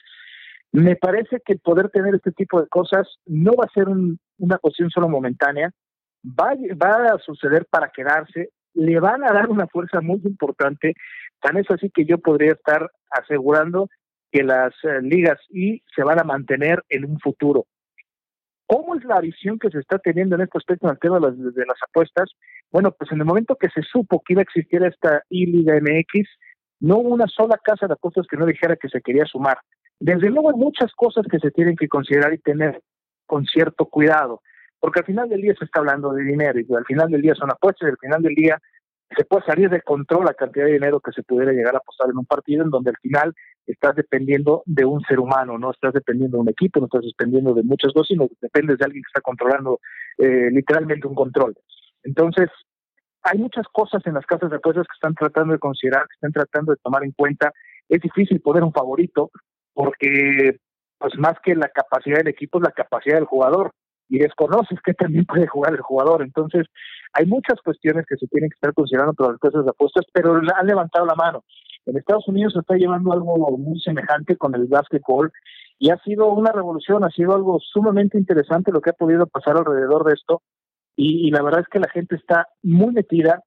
me 0.73 0.97
parece 0.97 1.41
que 1.45 1.57
poder 1.57 1.91
tener 1.91 2.15
este 2.15 2.33
tipo 2.33 2.61
de 2.61 2.69
cosas 2.69 3.07
no 3.27 3.53
va 3.53 3.67
a 3.67 3.75
ser 3.75 3.87
una 4.39 4.59
cuestión 4.59 4.91
solo 4.91 5.09
momentánea, 5.09 5.71
va, 6.25 6.55
va 6.83 7.15
a 7.15 7.19
suceder 7.19 7.67
para 7.71 7.91
quedarse, 7.91 8.51
le 8.75 8.99
van 8.99 9.23
a 9.23 9.33
dar 9.33 9.51
una 9.51 9.67
fuerza 9.67 10.01
muy 10.01 10.21
importante, 10.25 10.95
tan 11.41 11.59
es 11.59 11.71
así 11.71 11.91
que 11.91 12.07
yo 12.07 12.19
podría 12.19 12.53
estar 12.53 12.91
asegurando 13.11 13.89
que 14.31 14.43
las 14.43 14.73
eh, 14.85 15.03
ligas 15.03 15.39
y 15.51 15.83
se 15.95 16.03
van 16.03 16.19
a 16.19 16.25
mantener 16.25 16.83
en 16.89 17.05
un 17.05 17.19
futuro. 17.21 17.67
¿Cómo 18.67 18.95
es 18.95 19.05
la 19.05 19.21
visión 19.21 19.59
que 19.59 19.69
se 19.69 19.79
está 19.79 19.99
teniendo 19.99 20.37
en 20.37 20.43
este 20.43 20.57
aspecto 20.57 20.87
en 20.87 20.93
el 20.93 20.99
tema 20.99 21.21
de 21.21 21.27
las, 21.27 21.55
de 21.55 21.67
las 21.67 21.77
apuestas? 21.87 22.31
Bueno, 22.71 22.93
pues 22.93 23.13
en 23.13 23.19
el 23.19 23.27
momento 23.27 23.57
que 23.57 23.69
se 23.69 23.83
supo 23.83 24.23
que 24.25 24.33
iba 24.33 24.41
a 24.41 24.45
existir 24.45 24.83
esta 24.83 25.23
I-Liga 25.29 25.75
MX, 25.75 26.27
no 26.81 26.97
hubo 26.99 27.11
una 27.11 27.27
sola 27.27 27.59
casa 27.63 27.87
de 27.87 27.93
apuestas 27.93 28.27
que 28.27 28.39
no 28.39 28.47
dijera 28.47 28.77
que 28.77 28.89
se 28.89 29.03
quería 29.03 29.27
sumar. 29.27 29.59
Desde 30.05 30.31
luego 30.31 30.51
hay 30.51 30.57
muchas 30.57 30.93
cosas 30.97 31.25
que 31.31 31.39
se 31.39 31.53
tienen 31.53 31.77
que 31.77 31.87
considerar 31.87 32.35
y 32.35 32.39
tener 32.39 32.83
con 33.25 33.45
cierto 33.45 33.85
cuidado, 33.85 34.43
porque 34.81 34.99
al 34.99 35.07
final 35.07 35.29
del 35.29 35.43
día 35.43 35.55
se 35.57 35.65
está 35.65 35.79
hablando 35.79 36.13
de 36.13 36.25
dinero 36.25 36.59
y 36.59 36.67
al 36.75 36.85
final 36.85 37.09
del 37.09 37.23
día 37.23 37.37
son 37.37 37.53
apuestas 37.53 37.87
y 37.87 37.91
al 37.93 37.99
final 37.99 38.21
del 38.21 38.35
día 38.35 38.59
se 39.17 39.25
puede 39.25 39.45
salir 39.45 39.71
de 39.71 39.81
control 39.81 40.25
la 40.25 40.35
cantidad 40.35 40.65
de 40.65 40.73
dinero 40.73 40.99
que 40.99 41.13
se 41.13 41.23
pudiera 41.23 41.53
llegar 41.53 41.77
a 41.77 41.79
apostar 41.79 42.11
en 42.11 42.19
un 42.19 42.27
partido 42.27 42.65
en 42.65 42.71
donde 42.71 42.91
al 42.91 42.97
final 42.97 43.33
estás 43.65 43.95
dependiendo 43.95 44.65
de 44.67 44.85
un 44.85 45.03
ser 45.03 45.21
humano, 45.21 45.57
no 45.57 45.71
estás 45.71 45.93
dependiendo 45.93 46.39
de 46.39 46.41
un 46.41 46.49
equipo, 46.49 46.81
no 46.81 46.87
estás 46.87 47.05
dependiendo 47.05 47.55
de 47.55 47.63
muchas 47.63 47.93
cosas, 47.93 48.09
sino 48.09 48.27
dependes 48.41 48.79
de 48.79 48.85
alguien 48.85 49.05
que 49.05 49.09
está 49.09 49.21
controlando 49.21 49.79
eh, 50.19 50.51
literalmente 50.51 51.07
un 51.07 51.15
control. 51.15 51.55
Entonces, 52.03 52.49
hay 53.23 53.39
muchas 53.39 53.67
cosas 53.73 54.05
en 54.05 54.15
las 54.15 54.27
casas 54.27 54.51
de 54.51 54.57
apuestas 54.57 54.89
que 54.89 54.97
están 54.97 55.15
tratando 55.15 55.53
de 55.53 55.61
considerar, 55.61 56.09
que 56.09 56.15
están 56.15 56.33
tratando 56.33 56.73
de 56.73 56.79
tomar 56.83 57.05
en 57.05 57.13
cuenta. 57.13 57.53
Es 57.89 58.01
difícil 58.01 58.41
poner 58.41 58.65
un 58.65 58.73
favorito 58.73 59.31
porque, 59.75 60.59
pues 60.99 61.19
más 61.19 61.35
que 61.45 61.55
la 61.55 61.69
capacidad 61.69 62.19
del 62.19 62.29
equipo, 62.29 62.59
es 62.59 62.65
la 62.65 62.73
capacidad 62.73 63.17
del 63.17 63.27
jugador 63.27 63.73
y 64.09 64.19
desconoces 64.19 64.79
que 64.85 64.95
también 64.95 65.25
puede 65.25 65.47
jugar 65.47 65.73
el 65.73 65.81
jugador. 65.81 66.23
Entonces, 66.23 66.67
hay 67.13 67.27
muchas 67.27 67.61
cuestiones 67.63 68.05
que 68.07 68.17
se 68.17 68.27
tienen 68.27 68.51
que 68.51 68.55
estar 68.55 68.75
considerando 68.75 69.15
para 69.15 69.33
las 69.33 69.41
casas 69.41 69.65
de 69.65 69.71
apuestas, 69.71 70.05
pero 70.13 70.35
han 70.35 70.67
levantado 70.67 71.07
la 71.07 71.15
mano. 71.15 71.45
En 71.87 71.97
Estados 71.97 72.29
Unidos 72.29 72.53
se 72.53 72.61
está 72.61 72.77
llevando 72.77 73.13
algo 73.13 73.57
muy 73.59 73.81
semejante 73.81 74.37
con 74.37 74.55
el 74.55 74.67
básquetbol 74.67 75.33
y 75.79 75.91
ha 75.91 75.97
sido 75.99 76.29
una 76.29 76.53
revolución, 76.53 77.03
ha 77.05 77.11
sido 77.11 77.35
algo 77.35 77.59
sumamente 77.61 78.17
interesante 78.17 78.71
lo 78.71 78.81
que 78.81 78.91
ha 78.91 78.95
podido 78.95 79.27
pasar 79.27 79.57
alrededor 79.57 80.05
de 80.05 80.15
esto 80.15 80.43
y, 80.95 81.31
la 81.31 81.43
verdad 81.43 81.61
es 81.63 81.69
que 81.69 81.81
la 81.81 81.89
gente 81.89 82.17
está 82.17 82.49
muy 82.63 82.93
metida, 82.93 83.43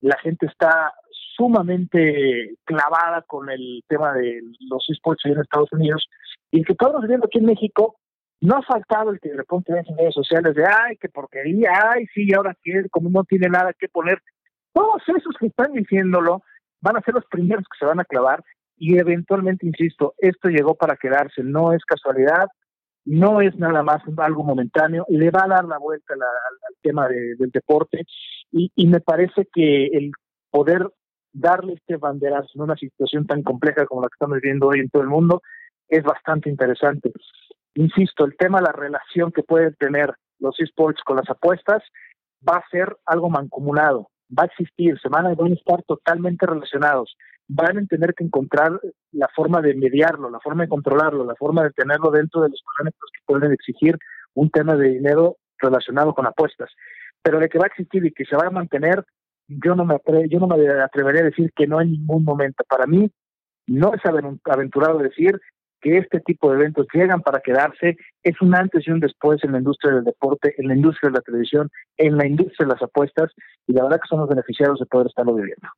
la 0.00 0.16
gente 0.18 0.46
está 0.46 0.94
sumamente 1.40 2.54
clavada 2.64 3.22
con 3.22 3.48
el 3.48 3.82
tema 3.88 4.12
de 4.12 4.42
los 4.68 4.84
esports 4.90 5.24
en 5.24 5.40
Estados 5.40 5.72
Unidos 5.72 6.06
y 6.50 6.62
que 6.62 6.74
todos 6.74 7.06
viendo 7.08 7.26
aquí 7.26 7.38
en 7.38 7.46
México 7.46 7.96
no 8.42 8.56
ha 8.56 8.62
faltado 8.62 9.10
el 9.10 9.20
que 9.20 9.30
de 9.30 9.38
repente 9.38 9.72
en 9.72 9.96
redes 9.96 10.14
sociales 10.14 10.54
de 10.54 10.66
ay, 10.66 10.98
qué 10.98 11.08
porquería, 11.08 11.70
ay, 11.92 12.04
sí, 12.14 12.28
ahora 12.34 12.54
que 12.62 12.84
como 12.90 13.08
no 13.08 13.24
tiene 13.24 13.48
nada 13.48 13.72
que 13.72 13.88
poner. 13.88 14.18
Todos 14.74 15.02
esos 15.08 15.34
que 15.38 15.46
están 15.46 15.72
diciéndolo 15.72 16.42
van 16.82 16.98
a 16.98 17.00
ser 17.00 17.14
los 17.14 17.24
primeros 17.30 17.64
que 17.64 17.78
se 17.78 17.86
van 17.86 18.00
a 18.00 18.04
clavar 18.04 18.44
y 18.76 18.98
eventualmente, 18.98 19.66
insisto, 19.66 20.12
esto 20.18 20.48
llegó 20.48 20.74
para 20.74 20.96
quedarse, 20.96 21.42
no 21.42 21.72
es 21.72 21.82
casualidad, 21.86 22.48
no 23.06 23.40
es 23.40 23.56
nada 23.56 23.82
más 23.82 24.02
algo 24.18 24.44
momentáneo, 24.44 25.06
le 25.08 25.30
va 25.30 25.44
a 25.44 25.48
dar 25.48 25.64
la 25.64 25.78
vuelta 25.78 26.12
al, 26.12 26.20
tema 26.82 27.08
del 27.08 27.50
deporte 27.50 28.04
y, 28.52 28.86
me 28.86 29.00
parece 29.00 29.48
que 29.52 29.86
el 29.86 30.12
poder 30.50 30.86
darle 31.32 31.74
este 31.74 31.96
banderazo 31.96 32.48
en 32.54 32.62
una 32.62 32.76
situación 32.76 33.26
tan 33.26 33.42
compleja 33.42 33.86
como 33.86 34.02
la 34.02 34.08
que 34.08 34.14
estamos 34.14 34.40
viviendo 34.40 34.68
hoy 34.68 34.80
en 34.80 34.90
todo 34.90 35.02
el 35.02 35.08
mundo 35.08 35.42
es 35.88 36.02
bastante 36.02 36.48
interesante. 36.48 37.12
Insisto, 37.74 38.24
el 38.24 38.36
tema 38.36 38.58
de 38.58 38.64
la 38.64 38.72
relación 38.72 39.32
que 39.32 39.42
pueden 39.42 39.74
tener 39.74 40.14
los 40.38 40.58
esports 40.60 41.02
con 41.02 41.16
las 41.16 41.28
apuestas 41.28 41.82
va 42.48 42.56
a 42.56 42.68
ser 42.70 42.96
algo 43.06 43.28
mancomunado 43.28 44.08
va 44.36 44.44
a 44.44 44.46
existir, 44.46 44.98
se 45.00 45.08
a, 45.08 45.10
van 45.10 45.26
a 45.26 45.54
estar 45.54 45.82
totalmente 45.82 46.46
relacionados, 46.46 47.16
van 47.48 47.78
a 47.78 47.86
tener 47.86 48.14
que 48.14 48.24
encontrar 48.24 48.80
la 49.12 49.28
forma 49.34 49.60
de 49.60 49.74
mediarlo, 49.74 50.30
la 50.30 50.40
forma 50.40 50.64
de 50.64 50.68
controlarlo, 50.68 51.24
la 51.24 51.34
forma 51.34 51.64
de 51.64 51.70
tenerlo 51.70 52.10
dentro 52.10 52.42
de 52.42 52.50
los 52.50 52.62
parámetros 52.64 53.10
que 53.12 53.22
pueden 53.26 53.52
exigir 53.52 53.98
un 54.34 54.50
tema 54.50 54.76
de 54.76 54.88
dinero 54.88 55.36
relacionado 55.58 56.14
con 56.14 56.26
apuestas. 56.26 56.70
Pero 57.22 57.38
de 57.38 57.48
que 57.48 57.58
va 57.58 57.64
a 57.64 57.68
existir 57.68 58.04
y 58.04 58.12
que 58.12 58.24
se 58.24 58.36
va 58.36 58.46
a 58.46 58.50
mantener, 58.50 59.04
yo 59.50 59.74
no 59.74 59.84
me 59.84 59.96
atre 59.96 60.28
yo 60.28 60.38
no 60.38 60.46
me 60.46 60.68
atrevería 60.82 61.22
a 61.22 61.24
decir 61.24 61.52
que 61.54 61.66
no 61.66 61.80
en 61.80 61.92
ningún 61.92 62.24
momento. 62.24 62.64
Para 62.68 62.86
mí 62.86 63.10
no 63.66 63.92
es 63.94 64.00
aventurado 64.44 64.98
decir 64.98 65.40
que 65.80 65.98
este 65.98 66.20
tipo 66.20 66.50
de 66.50 66.58
eventos 66.58 66.86
llegan 66.92 67.22
para 67.22 67.40
quedarse, 67.40 67.96
es 68.22 68.40
un 68.42 68.54
antes 68.54 68.86
y 68.86 68.90
un 68.90 69.00
después 69.00 69.42
en 69.44 69.52
la 69.52 69.58
industria 69.58 69.94
del 69.94 70.04
deporte, 70.04 70.54
en 70.58 70.68
la 70.68 70.74
industria 70.74 71.08
de 71.10 71.14
la 71.14 71.22
televisión, 71.22 71.70
en 71.96 72.16
la 72.18 72.26
industria 72.26 72.66
de 72.66 72.74
las 72.74 72.82
apuestas, 72.82 73.30
y 73.66 73.72
la 73.72 73.84
verdad 73.84 74.00
que 74.02 74.08
somos 74.08 74.28
beneficiados 74.28 74.78
de 74.78 74.86
poder 74.86 75.06
estarlo 75.06 75.34
viviendo. 75.34 75.68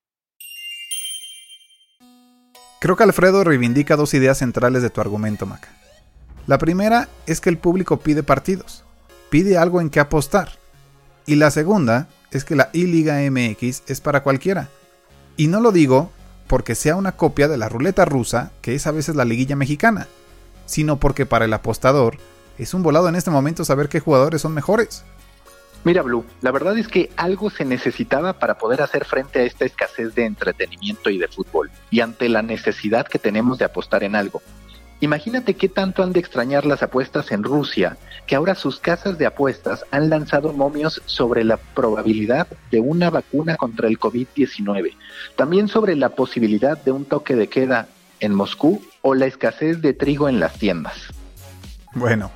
Creo 2.81 2.97
que 2.97 3.05
Alfredo 3.05 3.45
reivindica 3.45 3.95
dos 3.95 4.13
ideas 4.13 4.39
centrales 4.39 4.83
de 4.83 4.91
tu 4.91 5.01
argumento, 5.01 5.47
Maca. 5.47 5.69
La 6.49 6.59
primera 6.59 7.07
es 7.29 7.41
que 7.41 7.49
el 7.49 7.59
público 7.59 8.01
pide 8.01 8.25
partidos, 8.25 8.85
pide 9.31 9.57
algo 9.57 9.81
en 9.81 9.89
que 9.89 10.01
apostar. 10.01 10.49
Y 11.25 11.37
la 11.37 11.53
segunda 11.53 12.09
es 12.33 12.45
que 12.45 12.57
la 12.57 12.71
I-Liga 12.73 13.19
MX 13.31 13.85
es 13.87 14.01
para 14.01 14.23
cualquiera. 14.23 14.69
Y 15.37 15.47
no 15.47 15.61
lo 15.61 15.73
digo 15.73 16.11
porque 16.47 16.75
sea 16.75 16.97
una 16.97 17.13
copia 17.13 17.49
de 17.49 17.57
la 17.57 17.69
ruleta 17.69 18.05
rusa, 18.05 18.53
que 18.61 18.75
es 18.75 18.87
a 18.87 18.91
veces 18.91 19.17
la 19.17 19.25
liguilla 19.25 19.57
mexicana, 19.57 20.09
sino 20.67 20.99
porque 20.99 21.25
para 21.25 21.45
el 21.45 21.53
apostador 21.53 22.19
es 22.59 22.75
un 22.75 22.83
volado 22.83 23.09
en 23.09 23.15
este 23.15 23.31
momento 23.31 23.65
saber 23.65 23.89
qué 23.89 24.01
jugadores 24.01 24.43
son 24.43 24.53
mejores. 24.53 25.05
Mira, 25.85 26.03
Blue, 26.03 26.25
la 26.43 26.53
verdad 26.53 26.79
es 26.79 26.87
que 26.87 27.11
algo 27.17 27.51
se 27.51 27.65
necesitaba 27.65 28.35
para 28.35 28.57
poder 28.57 28.83
hacer 28.83 29.05
frente 29.05 29.41
a 29.41 29.43
esta 29.43 29.65
escasez 29.65 30.15
de 30.15 30.27
entretenimiento 30.27 31.11
y 31.11 31.19
de 31.19 31.27
fútbol, 31.27 31.71
y 31.91 32.01
ante 32.01 32.29
la 32.29 32.43
necesidad 32.43 33.07
que 33.09 33.19
tenemos 33.19 33.59
de 33.59 33.65
apostar 33.65 34.05
en 34.05 34.15
algo. 34.15 34.43
Imagínate 35.03 35.55
qué 35.55 35.69
tanto 35.69 36.05
han 36.05 36.13
de 36.13 36.21
extrañar 36.21 36.65
las 36.65 36.81
apuestas 36.85 37.33
en 37.33 37.43
Rusia, 37.43 37.97
que 38.25 38.37
ahora 38.37 38.55
sus 38.55 38.79
casas 38.79 39.19
de 39.19 39.27
apuestas 39.27 39.85
han 39.91 40.09
lanzado 40.09 40.53
momios 40.53 41.03
sobre 41.07 41.43
la 41.43 41.57
probabilidad 41.57 42.47
de 42.71 42.79
una 42.79 43.11
vacuna 43.11 43.57
contra 43.57 43.89
el 43.89 43.99
COVID-19, 43.99 44.95
también 45.35 45.67
sobre 45.67 45.97
la 45.97 46.11
posibilidad 46.11 46.79
de 46.79 46.93
un 46.93 47.05
toque 47.05 47.35
de 47.35 47.49
queda 47.49 47.89
en 48.21 48.33
Moscú 48.33 48.81
o 49.01 49.17
la 49.17 49.27
escasez 49.27 49.83
de 49.83 49.93
trigo 49.93 50.29
en 50.29 50.39
las 50.39 50.57
tiendas. 50.57 50.95
Bueno, 51.95 52.31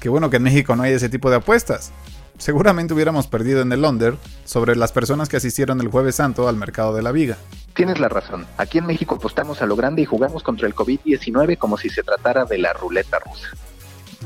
qué 0.00 0.08
bueno 0.08 0.28
que 0.28 0.38
en 0.38 0.42
México 0.42 0.74
no 0.74 0.82
hay 0.82 0.94
ese 0.94 1.08
tipo 1.08 1.30
de 1.30 1.36
apuestas 1.36 1.92
seguramente 2.38 2.94
hubiéramos 2.94 3.26
perdido 3.26 3.60
en 3.60 3.72
el 3.72 3.82
Londres 3.82 4.14
sobre 4.44 4.76
las 4.76 4.92
personas 4.92 5.28
que 5.28 5.36
asistieron 5.36 5.80
el 5.80 5.88
jueves 5.88 6.16
santo 6.16 6.48
al 6.48 6.56
mercado 6.56 6.94
de 6.94 7.02
la 7.02 7.12
viga. 7.12 7.36
Tienes 7.74 8.00
la 8.00 8.08
razón. 8.08 8.46
Aquí 8.56 8.78
en 8.78 8.86
México 8.86 9.16
apostamos 9.16 9.62
a 9.62 9.66
lo 9.66 9.76
grande 9.76 10.02
y 10.02 10.04
jugamos 10.04 10.42
contra 10.42 10.66
el 10.66 10.74
COVID-19 10.74 11.58
como 11.58 11.76
si 11.76 11.90
se 11.90 12.02
tratara 12.02 12.44
de 12.44 12.58
la 12.58 12.72
ruleta 12.72 13.18
rusa. 13.18 13.48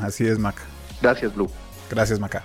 Así 0.00 0.26
es, 0.26 0.38
Maca. 0.38 0.62
Gracias, 1.02 1.34
Blue. 1.34 1.50
Gracias, 1.90 2.18
Maca. 2.18 2.44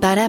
Para 0.00 0.28